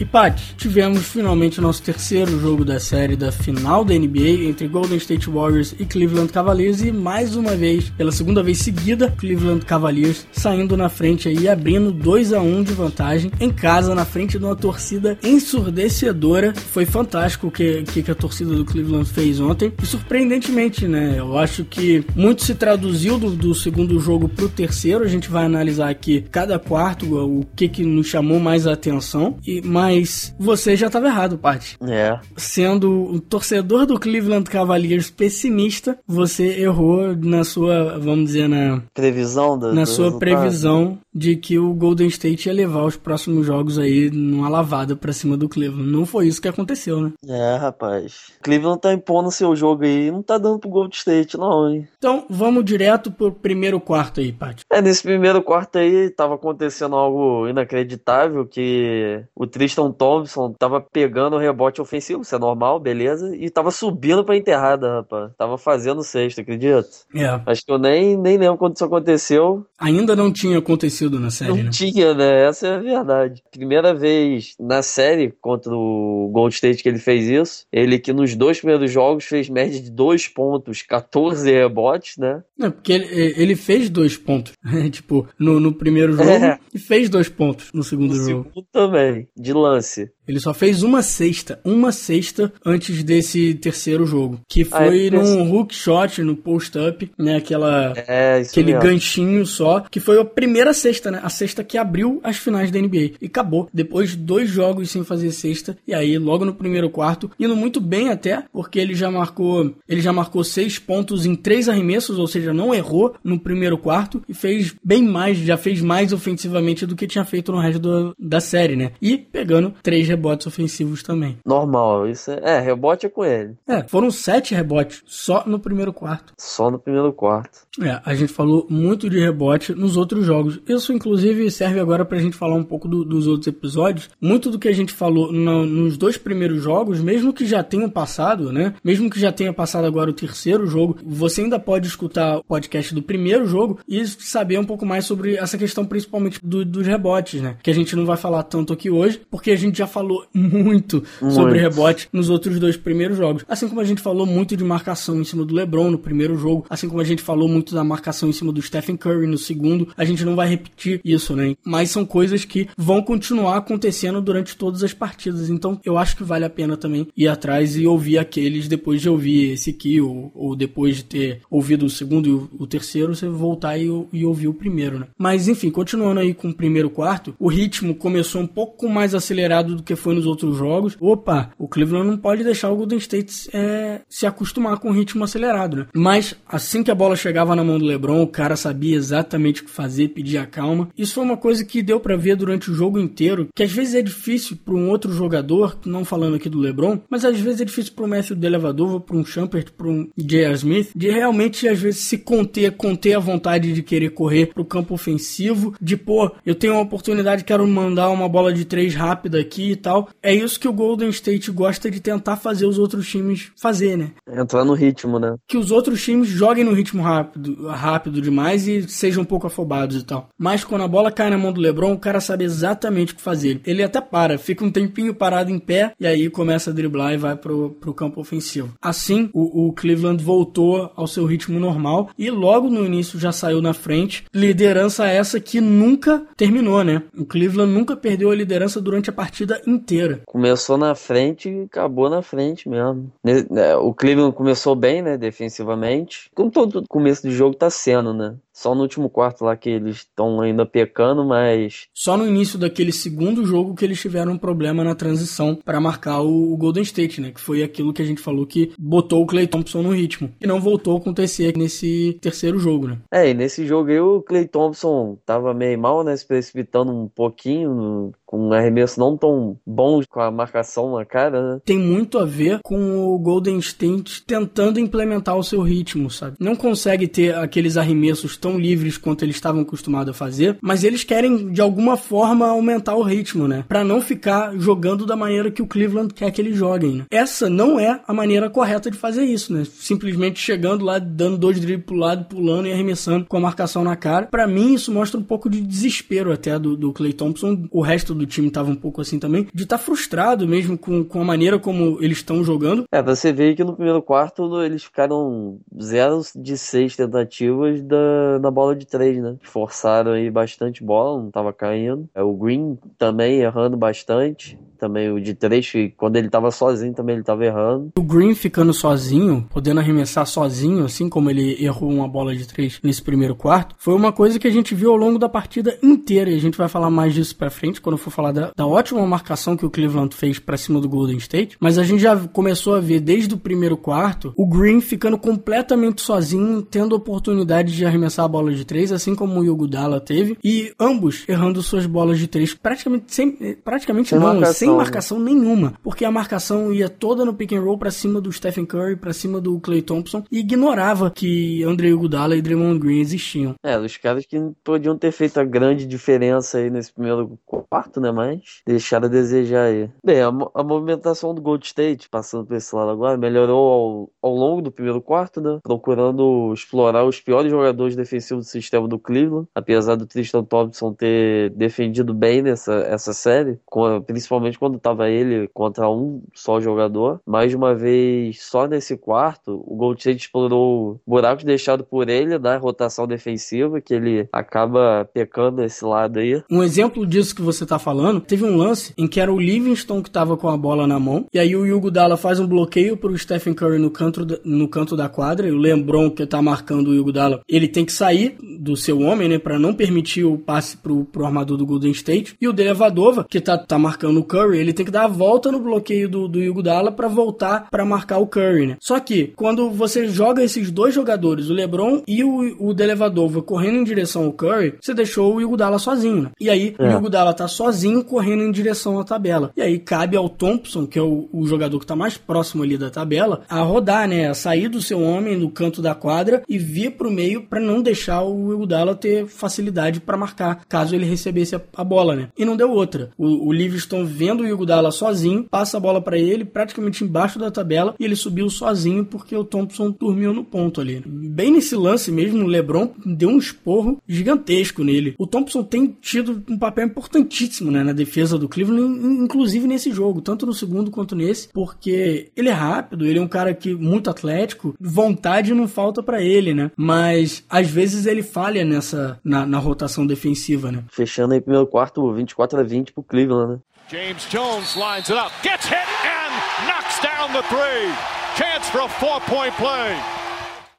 E 0.00 0.04
Pat, 0.06 0.40
tivemos 0.56 1.04
finalmente 1.08 1.58
o 1.58 1.62
nosso 1.62 1.82
terceiro 1.82 2.40
jogo 2.40 2.64
da 2.64 2.80
série 2.80 3.16
da 3.16 3.30
final 3.30 3.84
da 3.84 3.92
NBA 3.92 4.46
entre 4.48 4.66
Golden 4.66 4.96
State 4.96 5.28
Warriors 5.28 5.74
e 5.78 5.84
Cleveland 5.84 6.32
Cavaliers 6.32 6.80
e 6.80 6.90
mais 6.90 7.36
uma 7.36 7.54
vez, 7.54 7.90
pela 7.90 8.10
segunda 8.10 8.42
vez 8.42 8.56
seguida, 8.60 9.12
Cleveland 9.18 9.62
Cavaliers 9.66 10.26
saindo 10.32 10.74
na 10.74 10.88
frente 10.88 11.28
aí, 11.28 11.46
abrindo 11.46 11.92
2 11.92 12.32
a 12.32 12.40
1 12.40 12.62
de 12.62 12.72
vantagem 12.72 13.30
em 13.38 13.50
casa 13.50 13.94
na 13.94 14.06
frente 14.06 14.38
de 14.38 14.44
uma 14.46 14.56
torcida 14.56 15.18
ensurdecedora. 15.22 16.54
Foi 16.54 16.86
fantástico 16.86 17.48
o 17.48 17.50
que, 17.50 17.82
que 17.82 18.10
a 18.10 18.14
torcida 18.14 18.54
do 18.54 18.64
Cleveland 18.64 19.06
fez 19.06 19.38
ontem 19.38 19.70
e 19.82 19.84
surpreendentemente, 19.84 20.88
né? 20.88 21.16
Eu 21.18 21.36
acho 21.36 21.62
que 21.62 22.06
muito 22.16 22.42
se 22.42 22.54
traduziu 22.54 23.18
do, 23.18 23.32
do 23.32 23.54
segundo 23.54 24.00
jogo 24.00 24.30
pro 24.30 24.48
terceiro. 24.48 25.04
A 25.04 25.08
gente 25.08 25.28
vai 25.28 25.44
analisar 25.44 25.90
aqui 25.90 26.24
cada 26.30 26.58
quarto 26.58 27.04
o 27.16 27.44
que 27.54 27.68
que 27.68 27.84
nos 27.84 28.06
chamou 28.06 28.40
mais 28.40 28.66
a 28.66 28.72
atenção 28.72 29.36
e 29.46 29.60
mais 29.60 29.89
mas 29.90 30.34
você 30.38 30.76
já 30.76 30.86
estava 30.86 31.06
errado, 31.08 31.36
Paty. 31.36 31.76
É. 31.88 32.18
Sendo 32.36 32.90
um 32.90 33.18
torcedor 33.18 33.86
do 33.86 33.98
Cleveland 33.98 34.48
Cavaliers 34.48 35.10
pessimista, 35.10 35.98
você 36.06 36.60
errou 36.60 37.14
na 37.16 37.42
sua, 37.42 37.98
vamos 37.98 38.26
dizer, 38.26 38.48
na 38.48 38.82
previsão 38.94 39.58
do, 39.58 39.72
na 39.74 39.82
do 39.82 39.86
sua 39.88 40.06
resultado. 40.06 40.18
previsão 40.18 40.98
de 41.14 41.36
que 41.36 41.58
o 41.58 41.74
Golden 41.74 42.08
State 42.08 42.48
ia 42.48 42.54
levar 42.54 42.84
os 42.84 42.96
próximos 42.96 43.46
jogos 43.46 43.78
aí 43.78 44.10
numa 44.10 44.48
lavada 44.48 44.94
para 44.94 45.12
cima 45.12 45.36
do 45.36 45.48
Cleveland. 45.48 45.90
Não 45.90 46.06
foi 46.06 46.28
isso 46.28 46.40
que 46.40 46.48
aconteceu, 46.48 47.00
né? 47.00 47.12
É, 47.28 47.56
rapaz. 47.56 48.32
Cleveland 48.42 48.80
tá 48.80 48.92
impondo 48.92 49.30
seu 49.30 49.54
jogo 49.56 49.84
aí, 49.84 50.10
não 50.10 50.22
tá 50.22 50.38
dando 50.38 50.58
pro 50.58 50.70
Golden 50.70 50.96
State 50.96 51.36
não, 51.36 51.68
hein? 51.68 51.88
Então, 51.98 52.24
vamos 52.30 52.64
direto 52.64 53.10
pro 53.10 53.32
primeiro 53.32 53.80
quarto 53.80 54.20
aí, 54.20 54.32
Paty. 54.32 54.64
É, 54.70 54.80
nesse 54.80 55.02
primeiro 55.02 55.42
quarto 55.42 55.78
aí 55.78 56.10
tava 56.10 56.34
acontecendo 56.34 56.94
algo 56.94 57.48
inacreditável 57.48 58.46
que 58.46 59.24
o 59.34 59.46
Tristan 59.46 59.90
Thompson 59.90 60.52
tava 60.52 60.80
pegando 60.80 61.36
o 61.36 61.38
rebote 61.38 61.80
ofensivo, 61.80 62.22
isso 62.22 62.34
é 62.34 62.38
normal, 62.38 62.78
beleza, 62.78 63.34
e 63.36 63.50
tava 63.50 63.70
subindo 63.70 64.24
pra 64.24 64.36
enterrada, 64.36 64.96
rapaz. 64.96 65.32
Tava 65.36 65.58
fazendo 65.58 66.02
sexto, 66.02 66.40
acredita? 66.40 66.88
É. 67.14 67.40
Acho 67.46 67.64
que 67.64 67.72
eu 67.72 67.78
nem, 67.78 68.16
nem 68.16 68.36
lembro 68.36 68.58
quando 68.58 68.76
isso 68.76 68.84
aconteceu. 68.84 69.66
Ainda 69.78 70.14
não 70.14 70.32
tinha 70.32 70.58
acontecido 70.58 70.99
na 71.08 71.30
série, 71.30 71.50
Não 71.50 71.62
né? 71.64 71.70
tinha, 71.70 72.12
né? 72.12 72.46
Essa 72.48 72.66
é 72.66 72.74
a 72.74 72.78
verdade. 72.78 73.42
Primeira 73.50 73.94
vez 73.94 74.54
na 74.60 74.82
série 74.82 75.32
contra 75.40 75.72
o 75.74 76.28
Gold 76.32 76.54
State 76.54 76.82
que 76.82 76.88
ele 76.88 76.98
fez 76.98 77.28
isso. 77.28 77.64
Ele 77.72 77.98
que 77.98 78.12
nos 78.12 78.34
dois 78.36 78.58
primeiros 78.58 78.90
jogos 78.90 79.24
fez 79.24 79.48
média 79.48 79.80
de 79.80 79.90
2 79.90 80.28
pontos, 80.28 80.82
14 80.82 81.50
rebotes, 81.50 82.16
né? 82.18 82.42
Não, 82.58 82.70
porque 82.70 82.92
ele, 82.92 83.06
ele 83.40 83.56
fez 83.56 83.88
dois 83.88 84.16
pontos, 84.16 84.52
tipo, 84.90 85.26
no, 85.38 85.58
no 85.58 85.72
primeiro 85.72 86.12
jogo 86.12 86.28
É. 86.30 86.58
e 86.74 86.78
fez 86.78 87.08
dois 87.08 87.28
pontos 87.28 87.70
no 87.72 87.82
segundo 87.82 88.14
No 88.14 88.28
jogo. 88.28 88.44
segundo 88.48 88.66
também, 88.72 89.28
de 89.36 89.52
lance. 89.52 90.10
Ele 90.30 90.40
só 90.40 90.54
fez 90.54 90.82
uma 90.82 91.02
sexta, 91.02 91.60
uma 91.64 91.92
sexta 91.92 92.52
antes 92.64 93.02
desse 93.02 93.54
terceiro 93.54 94.06
jogo, 94.06 94.40
que 94.48 94.62
Ah, 94.70 94.78
foi 94.84 95.06
é, 95.08 95.10
num 95.10 95.52
hook 95.52 95.74
shot, 95.74 96.22
no 96.22 96.36
post-up, 96.36 97.10
né, 97.18 97.36
aquela... 97.36 97.92
É, 98.06 98.40
isso 98.40 98.50
Aquele 98.52 98.72
mesmo. 98.74 98.82
ganchinho 98.88 99.44
só, 99.46 99.80
que 99.80 100.00
foi 100.00 100.20
a 100.20 100.24
primeira 100.24 100.72
sexta, 100.72 101.10
né? 101.10 101.20
A 101.22 101.28
sexta 101.28 101.64
que 101.64 101.76
abriu 101.78 102.20
as 102.22 102.36
finais 102.36 102.70
da 102.70 102.78
NBA. 102.80 103.12
E 103.20 103.26
acabou. 103.26 103.68
Depois 103.72 104.10
de 104.10 104.16
dois 104.18 104.48
jogos 104.48 104.90
sem 104.90 105.04
fazer 105.04 105.30
sexta. 105.32 105.76
E 105.86 105.92
aí, 105.94 106.18
logo 106.18 106.44
no 106.44 106.54
primeiro 106.54 106.88
quarto, 106.90 107.30
indo 107.38 107.56
muito 107.56 107.80
bem 107.80 108.08
até, 108.10 108.44
porque 108.52 108.78
ele 108.78 108.94
já 108.94 109.10
marcou. 109.10 109.74
Ele 109.88 110.00
já 110.00 110.12
marcou 110.12 110.44
seis 110.44 110.78
pontos 110.78 111.26
em 111.26 111.34
três 111.34 111.68
arremessos, 111.68 112.18
ou 112.18 112.26
seja, 112.26 112.52
não 112.52 112.74
errou 112.74 113.14
no 113.24 113.38
primeiro 113.38 113.76
quarto. 113.78 114.22
E 114.28 114.34
fez 114.34 114.74
bem 114.84 115.02
mais, 115.02 115.38
já 115.38 115.56
fez 115.56 115.80
mais 115.80 116.12
ofensivamente 116.12 116.86
do 116.86 116.94
que 116.96 117.06
tinha 117.06 117.24
feito 117.24 117.50
no 117.52 117.58
resto 117.60 117.78
do- 117.80 118.14
da 118.18 118.40
série, 118.40 118.76
né? 118.76 118.92
E 119.00 119.16
pegando 119.16 119.74
três 119.82 120.06
rebotes 120.20 120.46
ofensivos 120.46 121.02
também. 121.02 121.38
Normal, 121.46 122.06
isso 122.08 122.30
é, 122.30 122.40
é, 122.56 122.60
rebote 122.60 123.06
é 123.06 123.08
com 123.08 123.24
ele. 123.24 123.54
É, 123.66 123.82
foram 123.88 124.10
sete 124.10 124.54
rebotes 124.54 125.02
só 125.06 125.42
no 125.46 125.58
primeiro 125.58 125.92
quarto. 125.92 126.32
Só 126.38 126.70
no 126.70 126.78
primeiro 126.78 127.10
quarto. 127.12 127.60
É, 127.80 128.00
a 128.04 128.14
gente 128.14 128.32
falou 128.32 128.66
muito 128.68 129.08
de 129.08 129.18
rebote 129.18 129.74
nos 129.74 129.96
outros 129.96 130.24
jogos. 130.26 130.60
Isso, 130.68 130.92
inclusive, 130.92 131.50
serve 131.50 131.80
agora 131.80 132.04
pra 132.04 132.18
gente 132.18 132.36
falar 132.36 132.54
um 132.54 132.62
pouco 132.64 132.86
do- 132.86 133.04
dos 133.04 133.26
outros 133.26 133.46
episódios. 133.46 134.10
Muito 134.20 134.50
do 134.50 134.58
que 134.58 134.68
a 134.68 134.72
gente 134.74 134.92
falou 134.92 135.32
no- 135.32 135.64
nos 135.64 135.96
dois 135.96 136.18
primeiros 136.18 136.62
jogos, 136.62 137.00
mesmo 137.00 137.32
que 137.32 137.46
já 137.46 137.62
tenham 137.62 137.88
passado, 137.88 138.52
né? 138.52 138.74
Mesmo 138.84 139.08
que 139.08 139.18
já 139.18 139.32
tenha 139.32 139.52
passado 139.52 139.86
agora 139.86 140.10
o 140.10 140.14
terceiro 140.14 140.66
jogo, 140.66 140.98
você 141.04 141.40
ainda 141.42 141.58
pode 141.58 141.86
escutar 141.86 142.38
o 142.38 142.44
podcast 142.44 142.94
do 142.94 143.02
primeiro 143.02 143.46
jogo 143.46 143.78
e 143.88 144.06
saber 144.06 144.58
um 144.58 144.64
pouco 144.64 144.84
mais 144.84 145.04
sobre 145.06 145.36
essa 145.36 145.56
questão, 145.56 145.84
principalmente 145.86 146.38
do- 146.42 146.64
dos 146.64 146.86
rebotes, 146.86 147.40
né? 147.40 147.56
Que 147.62 147.70
a 147.70 147.74
gente 147.74 147.96
não 147.96 148.04
vai 148.04 148.16
falar 148.16 148.42
tanto 148.42 148.72
aqui 148.72 148.90
hoje, 148.90 149.20
porque 149.30 149.50
a 149.52 149.56
gente 149.56 149.78
já 149.78 149.86
falou 149.86 149.99
muito, 150.34 151.02
sobre 151.30 151.58
rebote 151.58 152.08
nos 152.12 152.30
outros 152.30 152.58
dois 152.58 152.76
primeiros 152.76 153.16
jogos. 153.16 153.44
Assim 153.48 153.68
como 153.68 153.80
a 153.80 153.84
gente 153.84 154.00
falou 154.00 154.26
muito 154.26 154.56
de 154.56 154.64
marcação 154.64 155.20
em 155.20 155.24
cima 155.24 155.44
do 155.44 155.54
LeBron 155.54 155.90
no 155.90 155.98
primeiro 155.98 156.36
jogo, 156.36 156.66
assim 156.68 156.88
como 156.88 157.00
a 157.00 157.04
gente 157.04 157.22
falou 157.22 157.48
muito 157.48 157.74
da 157.74 157.84
marcação 157.84 158.28
em 158.28 158.32
cima 158.32 158.52
do 158.52 158.62
Stephen 158.62 158.96
Curry 158.96 159.26
no 159.26 159.38
segundo, 159.38 159.88
a 159.96 160.04
gente 160.04 160.24
não 160.24 160.36
vai 160.36 160.48
repetir 160.48 161.00
isso, 161.04 161.34
né? 161.34 161.54
Mas 161.64 161.90
são 161.90 162.04
coisas 162.04 162.44
que 162.44 162.68
vão 162.76 163.02
continuar 163.02 163.56
acontecendo 163.56 164.20
durante 164.20 164.56
todas 164.56 164.82
as 164.82 164.92
partidas. 164.92 165.50
Então, 165.50 165.80
eu 165.84 165.98
acho 165.98 166.16
que 166.16 166.24
vale 166.24 166.44
a 166.44 166.50
pena 166.50 166.76
também 166.76 167.06
ir 167.16 167.28
atrás 167.28 167.76
e 167.76 167.86
ouvir 167.86 168.18
aqueles 168.18 168.68
depois 168.68 169.00
de 169.00 169.08
ouvir 169.08 169.52
esse 169.52 169.70
aqui, 169.70 170.00
ou, 170.00 170.30
ou 170.34 170.56
depois 170.56 170.96
de 170.96 171.04
ter 171.04 171.40
ouvido 171.50 171.86
o 171.86 171.90
segundo 171.90 172.28
e 172.28 172.32
o, 172.32 172.50
o 172.58 172.66
terceiro, 172.66 173.14
você 173.14 173.28
voltar 173.28 173.78
e, 173.78 173.86
e 174.12 174.24
ouvir 174.24 174.48
o 174.48 174.54
primeiro, 174.54 174.98
né? 174.98 175.06
Mas 175.18 175.48
enfim, 175.48 175.70
continuando 175.70 176.20
aí 176.20 176.34
com 176.34 176.48
o 176.48 176.54
primeiro 176.54 176.90
quarto, 176.90 177.34
o 177.38 177.48
ritmo 177.48 177.94
começou 177.94 178.40
um 178.40 178.46
pouco 178.46 178.88
mais 178.88 179.14
acelerado 179.14 179.76
do 179.76 179.82
que 179.82 179.89
foi 179.96 180.14
nos 180.14 180.26
outros 180.26 180.56
jogos. 180.56 180.96
Opa, 181.00 181.50
o 181.58 181.68
Cleveland 181.68 182.10
não 182.10 182.18
pode 182.18 182.44
deixar 182.44 182.70
o 182.70 182.76
Golden 182.76 182.98
State 182.98 183.48
é, 183.52 184.00
se 184.08 184.26
acostumar 184.26 184.78
com 184.78 184.90
o 184.90 184.92
ritmo 184.92 185.24
acelerado, 185.24 185.76
né? 185.76 185.86
Mas 185.94 186.34
assim 186.46 186.82
que 186.82 186.90
a 186.90 186.94
bola 186.94 187.16
chegava 187.16 187.56
na 187.56 187.64
mão 187.64 187.78
do 187.78 187.84
LeBron, 187.84 188.22
o 188.22 188.28
cara 188.28 188.56
sabia 188.56 188.96
exatamente 188.96 189.62
o 189.62 189.64
que 189.64 189.70
fazer, 189.70 190.08
pedia 190.08 190.46
calma. 190.46 190.88
Isso 190.96 191.14
foi 191.14 191.24
uma 191.24 191.36
coisa 191.36 191.64
que 191.64 191.82
deu 191.82 192.00
pra 192.00 192.16
ver 192.16 192.36
durante 192.36 192.70
o 192.70 192.74
jogo 192.74 192.98
inteiro, 192.98 193.48
que 193.54 193.62
às 193.62 193.72
vezes 193.72 193.94
é 193.94 194.02
difícil 194.02 194.56
para 194.64 194.74
um 194.74 194.88
outro 194.88 195.12
jogador, 195.12 195.78
não 195.84 196.04
falando 196.04 196.36
aqui 196.36 196.48
do 196.48 196.58
LeBron, 196.58 197.00
mas 197.08 197.24
às 197.24 197.38
vezes 197.38 197.60
é 197.60 197.64
difícil 197.64 197.92
para 197.94 198.04
um 198.04 198.08
Matthew 198.08 198.36
Delavadova, 198.36 199.00
para 199.00 199.16
um 199.16 199.24
Shumpert, 199.24 199.72
para 199.72 199.88
um 199.88 200.08
J.R. 200.16 200.54
Smith, 200.54 200.90
de 200.94 201.10
realmente 201.10 201.68
às 201.68 201.78
vezes 201.78 202.00
se 202.00 202.18
conter, 202.18 202.72
conter 202.72 203.14
a 203.14 203.20
vontade 203.20 203.72
de 203.72 203.82
querer 203.82 204.10
correr 204.10 204.46
pro 204.46 204.64
campo 204.64 204.94
ofensivo, 204.94 205.74
de 205.80 205.96
pô, 205.96 206.30
eu 206.44 206.54
tenho 206.54 206.74
uma 206.74 206.82
oportunidade, 206.82 207.44
quero 207.44 207.66
mandar 207.66 208.10
uma 208.10 208.28
bola 208.28 208.52
de 208.52 208.64
três 208.64 208.94
rápida 208.94 209.40
aqui 209.40 209.76
tal. 209.80 210.08
É 210.22 210.32
isso 210.32 210.60
que 210.60 210.68
o 210.68 210.72
Golden 210.72 211.08
State 211.10 211.50
gosta 211.50 211.90
de 211.90 212.00
tentar 212.00 212.36
fazer 212.36 212.66
os 212.66 212.78
outros 212.78 213.08
times 213.08 213.50
fazer, 213.60 213.96
né? 213.96 214.12
Entrar 214.28 214.64
no 214.64 214.74
ritmo, 214.74 215.18
né? 215.18 215.34
que 215.50 215.56
os 215.56 215.72
outros 215.72 216.02
times 216.02 216.28
joguem 216.28 216.62
no 216.62 216.72
ritmo 216.72 217.02
rápido, 217.02 217.66
rápido 217.66 218.20
demais 218.20 218.68
e 218.68 218.88
sejam 218.88 219.22
um 219.22 219.26
pouco 219.26 219.48
afobados 219.48 220.00
e 220.00 220.04
tal. 220.04 220.28
Mas 220.38 220.62
quando 220.62 220.84
a 220.84 220.88
bola 220.88 221.10
cai 221.10 221.30
na 221.30 221.38
mão 221.38 221.52
do 221.52 221.60
LeBron, 221.60 221.92
o 221.92 221.98
cara 221.98 222.20
sabe 222.20 222.44
exatamente 222.44 223.12
o 223.12 223.16
que 223.16 223.22
fazer. 223.22 223.60
Ele 223.66 223.82
até 223.82 224.00
para, 224.00 224.38
fica 224.38 224.64
um 224.64 224.70
tempinho 224.70 225.14
parado 225.14 225.50
em 225.50 225.58
pé 225.58 225.92
e 225.98 226.06
aí 226.06 226.30
começa 226.30 226.70
a 226.70 226.72
driblar 226.72 227.14
e 227.14 227.16
vai 227.16 227.36
pro, 227.36 227.70
pro 227.80 227.94
campo 227.94 228.20
ofensivo. 228.20 228.72
Assim, 228.80 229.28
o, 229.32 229.66
o 229.66 229.72
Cleveland 229.72 230.22
voltou 230.22 230.92
ao 230.94 231.06
seu 231.06 231.26
ritmo 231.26 231.58
normal 231.58 232.10
e 232.16 232.30
logo 232.30 232.68
no 232.68 232.86
início 232.86 233.18
já 233.18 233.32
saiu 233.32 233.60
na 233.60 233.74
frente. 233.74 234.24
Liderança 234.32 235.06
essa 235.06 235.40
que 235.40 235.60
nunca 235.60 236.22
terminou, 236.36 236.84
né? 236.84 237.02
O 237.16 237.24
Cleveland 237.24 237.72
nunca 237.72 237.96
perdeu 237.96 238.30
a 238.30 238.36
liderança 238.36 238.80
durante 238.80 239.10
a 239.10 239.12
partida 239.12 239.60
inteira. 239.70 240.22
Começou 240.26 240.76
na 240.76 240.94
frente 240.94 241.48
e 241.48 241.62
acabou 241.62 242.08
na 242.10 242.22
frente 242.22 242.68
mesmo. 242.68 243.10
Né, 243.24 243.76
O 243.76 243.94
Cleveland 243.94 244.34
começou 244.34 244.74
bem, 244.74 245.02
né, 245.02 245.16
defensivamente. 245.16 246.30
Como 246.34 246.50
todo 246.50 246.84
começo 246.88 247.22
de 247.22 247.32
jogo 247.32 247.54
tá 247.54 247.70
sendo, 247.70 248.12
né? 248.12 248.34
Só 248.60 248.74
no 248.74 248.82
último 248.82 249.08
quarto 249.08 249.42
lá 249.42 249.56
que 249.56 249.70
eles 249.70 249.96
estão 249.96 250.38
ainda 250.42 250.66
pecando, 250.66 251.24
mas. 251.24 251.86
Só 251.94 252.14
no 252.14 252.26
início 252.26 252.58
daquele 252.58 252.92
segundo 252.92 253.46
jogo 253.46 253.74
que 253.74 253.82
eles 253.82 253.98
tiveram 253.98 254.32
um 254.32 254.38
problema 254.38 254.84
na 254.84 254.94
transição 254.94 255.54
para 255.54 255.80
marcar 255.80 256.20
o, 256.20 256.54
Golden 256.58 256.82
State, 256.82 257.22
né? 257.22 257.30
Que 257.30 257.40
foi 257.40 257.62
aquilo 257.62 257.90
que 257.94 258.02
a 258.02 258.04
gente 258.04 258.20
falou 258.20 258.46
que 258.46 258.72
botou 258.78 259.22
o 259.22 259.26
Clay 259.26 259.46
Thompson 259.46 259.80
no 259.80 259.92
ritmo. 259.92 260.30
E 260.38 260.46
não 260.46 260.60
voltou 260.60 260.94
a 260.94 260.98
acontecer 260.98 261.56
nesse 261.56 262.18
terceiro 262.20 262.58
jogo, 262.58 262.88
né? 262.88 262.98
É, 263.10 263.30
e 263.30 263.34
nesse 263.34 263.66
jogo 263.66 263.88
aí 263.88 263.98
o 263.98 264.20
Clay 264.20 264.46
Thompson 264.46 265.16
tava 265.24 265.54
meio 265.54 265.78
mal, 265.78 266.04
né? 266.04 266.14
Se 266.14 266.26
precipitando 266.26 266.92
um 266.92 267.08
pouquinho, 267.08 268.12
com 268.26 268.48
um 268.48 268.52
arremesso 268.52 269.00
não 269.00 269.16
tão 269.16 269.58
bom 269.66 270.00
com 270.08 270.20
a 270.20 270.30
marcação 270.30 270.96
na 270.96 271.04
cara, 271.04 271.54
né? 271.54 271.60
Tem 271.64 271.78
muito 271.78 272.16
a 272.16 272.24
ver 272.24 272.60
com 272.62 273.06
o 273.08 273.18
Golden 273.18 273.58
State 273.58 274.22
tentando 274.24 274.78
implementar 274.78 275.36
o 275.36 275.42
seu 275.42 275.62
ritmo, 275.62 276.10
sabe? 276.10 276.36
Não 276.38 276.54
consegue 276.54 277.08
ter 277.08 277.34
aqueles 277.34 277.76
arremessos 277.76 278.36
tão 278.36 278.49
livres 278.58 278.98
quanto 278.98 279.24
eles 279.24 279.36
estavam 279.36 279.62
acostumados 279.62 280.10
a 280.10 280.16
fazer, 280.16 280.56
mas 280.60 280.84
eles 280.84 281.04
querem 281.04 281.52
de 281.52 281.60
alguma 281.60 281.96
forma 281.96 282.48
aumentar 282.48 282.94
o 282.94 283.02
ritmo, 283.02 283.46
né? 283.46 283.64
Para 283.68 283.84
não 283.84 284.00
ficar 284.00 284.56
jogando 284.58 285.06
da 285.06 285.16
maneira 285.16 285.50
que 285.50 285.62
o 285.62 285.66
Cleveland 285.66 286.14
quer 286.14 286.30
que 286.30 286.40
eles 286.40 286.56
joguem. 286.56 286.96
Né? 286.96 287.06
Essa 287.10 287.48
não 287.48 287.78
é 287.78 288.00
a 288.06 288.12
maneira 288.12 288.50
correta 288.50 288.90
de 288.90 288.96
fazer 288.96 289.24
isso, 289.24 289.52
né? 289.52 289.64
Simplesmente 289.64 290.40
chegando 290.40 290.84
lá, 290.84 290.98
dando 290.98 291.38
dois 291.38 291.60
dribles 291.60 291.86
pro 291.86 291.96
lado, 291.96 292.24
pulando 292.24 292.66
e 292.66 292.72
arremessando 292.72 293.26
com 293.26 293.36
a 293.36 293.40
marcação 293.40 293.84
na 293.84 293.96
cara. 293.96 294.26
Para 294.26 294.46
mim 294.46 294.74
isso 294.74 294.92
mostra 294.92 295.18
um 295.18 295.24
pouco 295.24 295.48
de 295.48 295.60
desespero 295.60 296.32
até 296.32 296.58
do, 296.58 296.76
do 296.76 296.92
Clay 296.92 297.12
Thompson. 297.12 297.66
O 297.70 297.80
resto 297.80 298.14
do 298.14 298.26
time 298.26 298.50
tava 298.50 298.70
um 298.70 298.76
pouco 298.76 299.00
assim 299.00 299.18
também, 299.18 299.46
de 299.52 299.62
estar 299.62 299.78
tá 299.78 299.82
frustrado 299.82 300.46
mesmo 300.46 300.76
com, 300.76 301.04
com 301.04 301.20
a 301.20 301.24
maneira 301.24 301.58
como 301.58 301.98
eles 302.00 302.18
estão 302.18 302.42
jogando. 302.44 302.84
É, 302.92 303.02
você 303.02 303.32
vê 303.32 303.54
que 303.54 303.64
no 303.64 303.74
primeiro 303.74 304.02
quarto 304.02 304.62
eles 304.62 304.84
ficaram 304.84 305.58
0 305.80 306.22
de 306.36 306.56
6 306.56 306.96
tentativas 306.96 307.82
da, 307.82 308.38
na 308.40 308.50
bola 308.50 308.74
de 308.74 308.86
3, 308.86 309.18
né? 309.22 309.36
Forçaram 309.42 310.12
aí 310.12 310.30
bastante 310.30 310.82
bola, 310.82 311.22
não 311.22 311.30
tava 311.30 311.52
caindo. 311.52 312.08
É, 312.14 312.22
o 312.22 312.34
Green 312.34 312.78
também 312.98 313.40
errando 313.40 313.76
bastante 313.76 314.58
também 314.80 315.12
o 315.12 315.20
de 315.20 315.34
três, 315.34 315.70
quando 315.96 316.16
ele 316.16 316.30
tava 316.30 316.50
sozinho 316.50 316.94
também 316.94 317.16
ele 317.16 317.24
tava 317.24 317.44
errando. 317.44 317.92
O 317.96 318.02
Green 318.02 318.34
ficando 318.34 318.72
sozinho, 318.72 319.46
podendo 319.50 319.80
arremessar 319.80 320.26
sozinho, 320.26 320.84
assim 320.84 321.08
como 321.08 321.30
ele 321.30 321.62
errou 321.62 321.90
uma 321.90 322.08
bola 322.08 322.34
de 322.34 322.48
três 322.48 322.80
nesse 322.82 323.02
primeiro 323.02 323.34
quarto, 323.34 323.74
foi 323.78 323.94
uma 323.94 324.12
coisa 324.12 324.38
que 324.38 324.48
a 324.48 324.50
gente 324.50 324.74
viu 324.74 324.90
ao 324.90 324.96
longo 324.96 325.18
da 325.18 325.28
partida 325.28 325.78
inteira. 325.82 326.30
E 326.30 326.34
a 326.34 326.40
gente 326.40 326.56
vai 326.56 326.68
falar 326.68 326.90
mais 326.90 327.14
disso 327.14 327.36
pra 327.36 327.50
frente, 327.50 327.80
quando 327.80 327.98
for 327.98 328.10
falar 328.10 328.32
da, 328.32 328.52
da 328.56 328.66
ótima 328.66 329.06
marcação 329.06 329.56
que 329.56 329.66
o 329.66 329.70
Cleveland 329.70 330.14
fez 330.14 330.38
para 330.38 330.56
cima 330.56 330.80
do 330.80 330.88
Golden 330.88 331.18
State. 331.18 331.56
Mas 331.60 331.78
a 331.78 331.82
gente 331.82 332.00
já 332.00 332.16
começou 332.16 332.74
a 332.74 332.80
ver 332.80 333.00
desde 333.00 333.34
o 333.34 333.38
primeiro 333.38 333.76
quarto 333.76 334.32
o 334.36 334.46
Green 334.46 334.80
ficando 334.80 335.18
completamente 335.18 336.00
sozinho, 336.00 336.62
tendo 336.62 336.94
oportunidade 336.94 337.76
de 337.76 337.84
arremessar 337.84 338.24
a 338.24 338.28
bola 338.28 338.52
de 338.52 338.64
três, 338.64 338.92
assim 338.92 339.14
como 339.14 339.40
o 339.40 339.44
Yugo 339.44 339.68
Dalla 339.68 340.00
teve, 340.00 340.38
e 340.42 340.72
ambos 340.78 341.24
errando 341.28 341.62
suas 341.62 341.86
bolas 341.86 342.18
de 342.18 342.26
três 342.26 342.54
praticamente 342.54 343.14
sem, 343.14 343.32
praticamente 343.64 344.14
não, 344.14 344.44
sem 344.46 344.69
sem 344.70 344.76
marcação 344.76 345.18
nenhuma, 345.18 345.74
porque 345.82 346.04
a 346.04 346.10
marcação 346.10 346.72
ia 346.72 346.88
toda 346.88 347.24
no 347.24 347.34
pick 347.34 347.52
and 347.52 347.62
roll 347.62 347.78
para 347.78 347.90
cima 347.90 348.20
do 348.20 348.32
Stephen 348.32 348.64
Curry, 348.64 348.96
para 348.96 349.12
cima 349.12 349.40
do 349.40 349.58
Clay 349.60 349.82
Thompson 349.82 350.24
e 350.30 350.40
ignorava 350.40 351.10
que 351.10 351.62
Andre 351.64 351.88
Iguodala 351.88 352.36
e 352.36 352.42
Draymond 352.42 352.78
Green 352.78 353.00
existiam. 353.00 353.54
É, 353.62 353.78
os 353.78 353.96
caras 353.96 354.24
que 354.26 354.38
podiam 354.64 354.96
ter 354.96 355.12
feito 355.12 355.38
a 355.38 355.44
grande 355.44 355.86
diferença 355.86 356.58
aí 356.58 356.70
nesse 356.70 356.92
primeiro 356.92 357.38
quarto, 357.46 358.00
né, 358.00 358.10
mas 358.10 358.62
deixaram 358.66 359.06
a 359.06 359.10
desejar 359.10 359.64
aí. 359.64 359.90
Bem, 360.04 360.20
a, 360.20 360.28
a 360.28 360.62
movimentação 360.62 361.34
do 361.34 361.42
Gold 361.42 361.66
State, 361.66 362.08
passando 362.08 362.46
por 362.46 362.56
esse 362.56 362.74
lado 362.74 362.90
agora, 362.90 363.16
melhorou 363.16 364.10
ao, 364.22 364.30
ao 364.30 364.34
longo 364.34 364.62
do 364.62 364.70
primeiro 364.70 365.00
quarto, 365.00 365.40
né, 365.40 365.58
procurando 365.62 366.52
explorar 366.52 367.04
os 367.04 367.20
piores 367.20 367.50
jogadores 367.50 367.96
defensivos 367.96 368.46
do 368.46 368.50
sistema 368.50 368.86
do 368.86 368.98
Cleveland, 368.98 369.46
apesar 369.54 369.96
do 369.96 370.06
Tristan 370.06 370.44
Thompson 370.44 370.92
ter 370.92 371.50
defendido 371.50 372.14
bem 372.14 372.42
nessa 372.42 372.74
essa 372.90 373.12
série, 373.12 373.58
com, 373.64 374.00
principalmente 374.02 374.58
quando 374.60 374.76
estava 374.76 375.08
ele 375.08 375.48
contra 375.52 375.90
um 375.90 376.22
só 376.34 376.60
jogador. 376.60 377.20
Mais 377.26 377.54
uma 377.54 377.74
vez, 377.74 378.42
só 378.42 378.66
nesse 378.68 378.96
quarto, 378.96 379.64
o 379.66 379.74
Gold 379.74 379.98
State 379.98 380.26
explorou 380.26 381.00
buracos 381.06 381.44
deixados 381.44 381.86
por 381.88 382.10
ele 382.10 382.38
na 382.38 382.58
rotação 382.58 383.06
defensiva, 383.06 383.80
que 383.80 383.94
ele 383.94 384.28
acaba 384.30 385.08
pecando 385.12 385.64
esse 385.64 385.84
lado 385.84 386.18
aí. 386.18 386.42
Um 386.50 386.62
exemplo 386.62 387.06
disso 387.06 387.34
que 387.34 387.42
você 387.42 387.64
tá 387.64 387.78
falando, 387.78 388.20
teve 388.20 388.44
um 388.44 388.56
lance 388.56 388.92
em 388.98 389.08
que 389.08 389.18
era 389.18 389.32
o 389.32 389.40
Livingston 389.40 390.02
que 390.02 390.10
tava 390.10 390.36
com 390.36 390.48
a 390.48 390.56
bola 390.56 390.86
na 390.86 391.00
mão, 391.00 391.26
e 391.32 391.38
aí 391.38 391.56
o 391.56 391.64
Hugo 391.74 391.90
Dalla 391.90 392.16
faz 392.16 392.38
um 392.38 392.46
bloqueio 392.46 392.96
pro 392.96 393.16
Stephen 393.16 393.54
Curry 393.54 393.78
no 393.78 393.90
canto, 393.90 394.26
da, 394.26 394.38
no 394.44 394.68
canto 394.68 394.94
da 394.96 395.08
quadra, 395.08 395.48
e 395.48 395.52
o 395.52 395.56
Lembron, 395.56 396.10
que 396.10 396.26
tá 396.26 396.42
marcando 396.42 396.88
o 396.88 397.00
Hugo 397.00 397.12
Dalla, 397.12 397.40
ele 397.48 397.66
tem 397.66 397.84
que 397.84 397.92
sair 397.92 398.36
do 398.58 398.76
seu 398.76 399.00
homem, 399.00 399.28
né, 399.28 399.38
para 399.38 399.58
não 399.58 399.72
permitir 399.72 400.24
o 400.24 400.36
passe 400.36 400.76
pro, 400.76 401.04
pro 401.04 401.24
armador 401.24 401.56
do 401.56 401.66
Golden 401.66 401.92
State, 401.92 402.34
e 402.40 402.46
o 402.46 402.52
Delevadova, 402.52 403.24
que 403.28 403.40
tá, 403.40 403.56
tá 403.56 403.78
marcando 403.78 404.20
o 404.20 404.24
Curry, 404.24 404.49
Curry, 404.50 404.58
ele 404.58 404.72
tem 404.72 404.84
que 404.84 404.92
dar 404.92 405.04
a 405.04 405.08
volta 405.08 405.52
no 405.52 405.60
bloqueio 405.60 406.08
do, 406.08 406.28
do 406.28 406.42
Iguodala 406.42 406.90
para 406.90 407.08
voltar 407.08 407.68
para 407.70 407.84
marcar 407.84 408.18
o 408.18 408.26
Curry, 408.26 408.66
né? 408.66 408.76
Só 408.80 408.98
que 408.98 409.32
quando 409.36 409.70
você 409.70 410.08
joga 410.08 410.42
esses 410.42 410.70
dois 410.70 410.94
jogadores, 410.94 411.48
o 411.48 411.54
LeBron 411.54 412.02
e 412.06 412.24
o, 412.24 412.68
o 412.68 412.74
Delevadova 412.74 413.42
correndo 413.42 413.78
em 413.78 413.84
direção 413.84 414.24
ao 414.24 414.32
Curry, 414.32 414.74
você 414.80 414.92
deixou 414.92 415.34
o 415.34 415.40
Iguodala 415.40 415.78
sozinho, 415.78 416.22
né? 416.22 416.30
E 416.40 416.50
aí 416.50 416.74
é. 416.78 416.84
o 416.84 416.98
Iguodala 416.98 417.32
tá 417.32 417.46
sozinho 417.46 418.04
correndo 418.04 418.42
em 418.42 418.50
direção 418.50 418.98
à 418.98 419.04
tabela. 419.04 419.52
E 419.56 419.62
aí 419.62 419.78
cabe 419.78 420.16
ao 420.16 420.28
Thompson, 420.28 420.86
que 420.86 420.98
é 420.98 421.02
o, 421.02 421.28
o 421.32 421.46
jogador 421.46 421.78
que 421.78 421.86
tá 421.86 421.96
mais 421.96 422.16
próximo 422.16 422.62
ali 422.62 422.76
da 422.76 422.90
tabela, 422.90 423.42
a 423.48 423.60
rodar, 423.60 424.08
né? 424.08 424.28
A 424.28 424.34
sair 424.34 424.68
do 424.68 424.82
seu 424.82 425.00
homem 425.00 425.36
no 425.36 425.50
canto 425.50 425.80
da 425.80 425.94
quadra 425.94 426.42
e 426.48 426.58
vir 426.58 426.92
pro 426.92 427.10
meio 427.10 427.42
para 427.42 427.60
não 427.60 427.82
deixar 427.82 428.22
o 428.22 428.52
Iguodala 428.52 428.94
ter 428.94 429.26
facilidade 429.26 430.00
para 430.00 430.16
marcar, 430.16 430.62
caso 430.68 430.94
ele 430.94 431.04
recebesse 431.04 431.54
a, 431.54 431.60
a, 431.76 431.84
bola, 431.84 432.16
né? 432.16 432.28
E 432.36 432.44
não 432.44 432.56
deu 432.56 432.70
outra. 432.70 433.10
O, 433.16 433.48
o 433.48 433.52
Livingston 433.52 434.04
vendo 434.04 434.39
o 434.44 434.48
Iguodala 434.48 434.90
sozinho, 434.90 435.44
passa 435.50 435.76
a 435.76 435.80
bola 435.80 436.00
para 436.00 436.18
ele, 436.18 436.44
praticamente 436.44 437.04
embaixo 437.04 437.38
da 437.38 437.50
tabela, 437.50 437.94
e 437.98 438.04
ele 438.04 438.16
subiu 438.16 438.48
sozinho 438.48 439.04
porque 439.04 439.36
o 439.36 439.44
Thompson 439.44 439.90
dormiu 439.90 440.32
no 440.32 440.44
ponto 440.44 440.80
ali. 440.80 441.02
Bem 441.06 441.52
nesse 441.52 441.74
lance 441.76 442.10
mesmo, 442.10 442.44
o 442.44 442.48
LeBron 442.48 442.90
deu 443.04 443.28
um 443.28 443.38
esporro 443.38 443.98
gigantesco 444.06 444.84
nele. 444.84 445.14
O 445.18 445.26
Thompson 445.26 445.62
tem 445.62 445.86
tido 446.00 446.42
um 446.48 446.58
papel 446.58 446.86
importantíssimo 446.86 447.70
né, 447.70 447.82
na 447.82 447.92
defesa 447.92 448.38
do 448.38 448.48
Cleveland, 448.48 449.22
inclusive 449.22 449.66
nesse 449.66 449.92
jogo, 449.92 450.20
tanto 450.20 450.46
no 450.46 450.52
segundo 450.52 450.90
quanto 450.90 451.14
nesse, 451.16 451.48
porque 451.52 452.30
ele 452.36 452.48
é 452.48 452.52
rápido, 452.52 453.06
ele 453.06 453.18
é 453.18 453.22
um 453.22 453.28
cara 453.28 453.54
que 453.54 453.74
muito 453.74 454.10
atlético, 454.10 454.74
vontade 454.80 455.54
não 455.54 455.68
falta 455.68 456.02
para 456.02 456.22
ele, 456.22 456.54
né? 456.54 456.70
Mas 456.76 457.44
às 457.48 457.68
vezes 457.68 458.06
ele 458.06 458.22
falha 458.22 458.64
nessa 458.64 459.18
na, 459.24 459.46
na 459.46 459.58
rotação 459.58 460.06
defensiva, 460.06 460.70
né? 460.70 460.84
Fechando 460.88 461.34
aí 461.34 461.40
primeiro 461.40 461.66
quarto 461.66 462.12
24 462.12 462.60
a 462.60 462.62
20 462.62 462.92
pro 462.92 463.02
Cleveland, 463.02 463.52
né? 463.52 463.58
James 463.90 464.24
Jones 464.26 464.76
lines 464.76 465.10
it 465.10 465.16
up, 465.16 465.32
gets 465.42 465.66
hit 465.66 465.88
and 466.04 466.32
knocks 466.64 467.00
down 467.02 467.32
the 467.32 467.42
three. 467.48 467.92
Chance 468.36 468.70
for 468.70 468.82
a 468.82 468.88
four-point 468.88 469.52
play. 469.56 469.96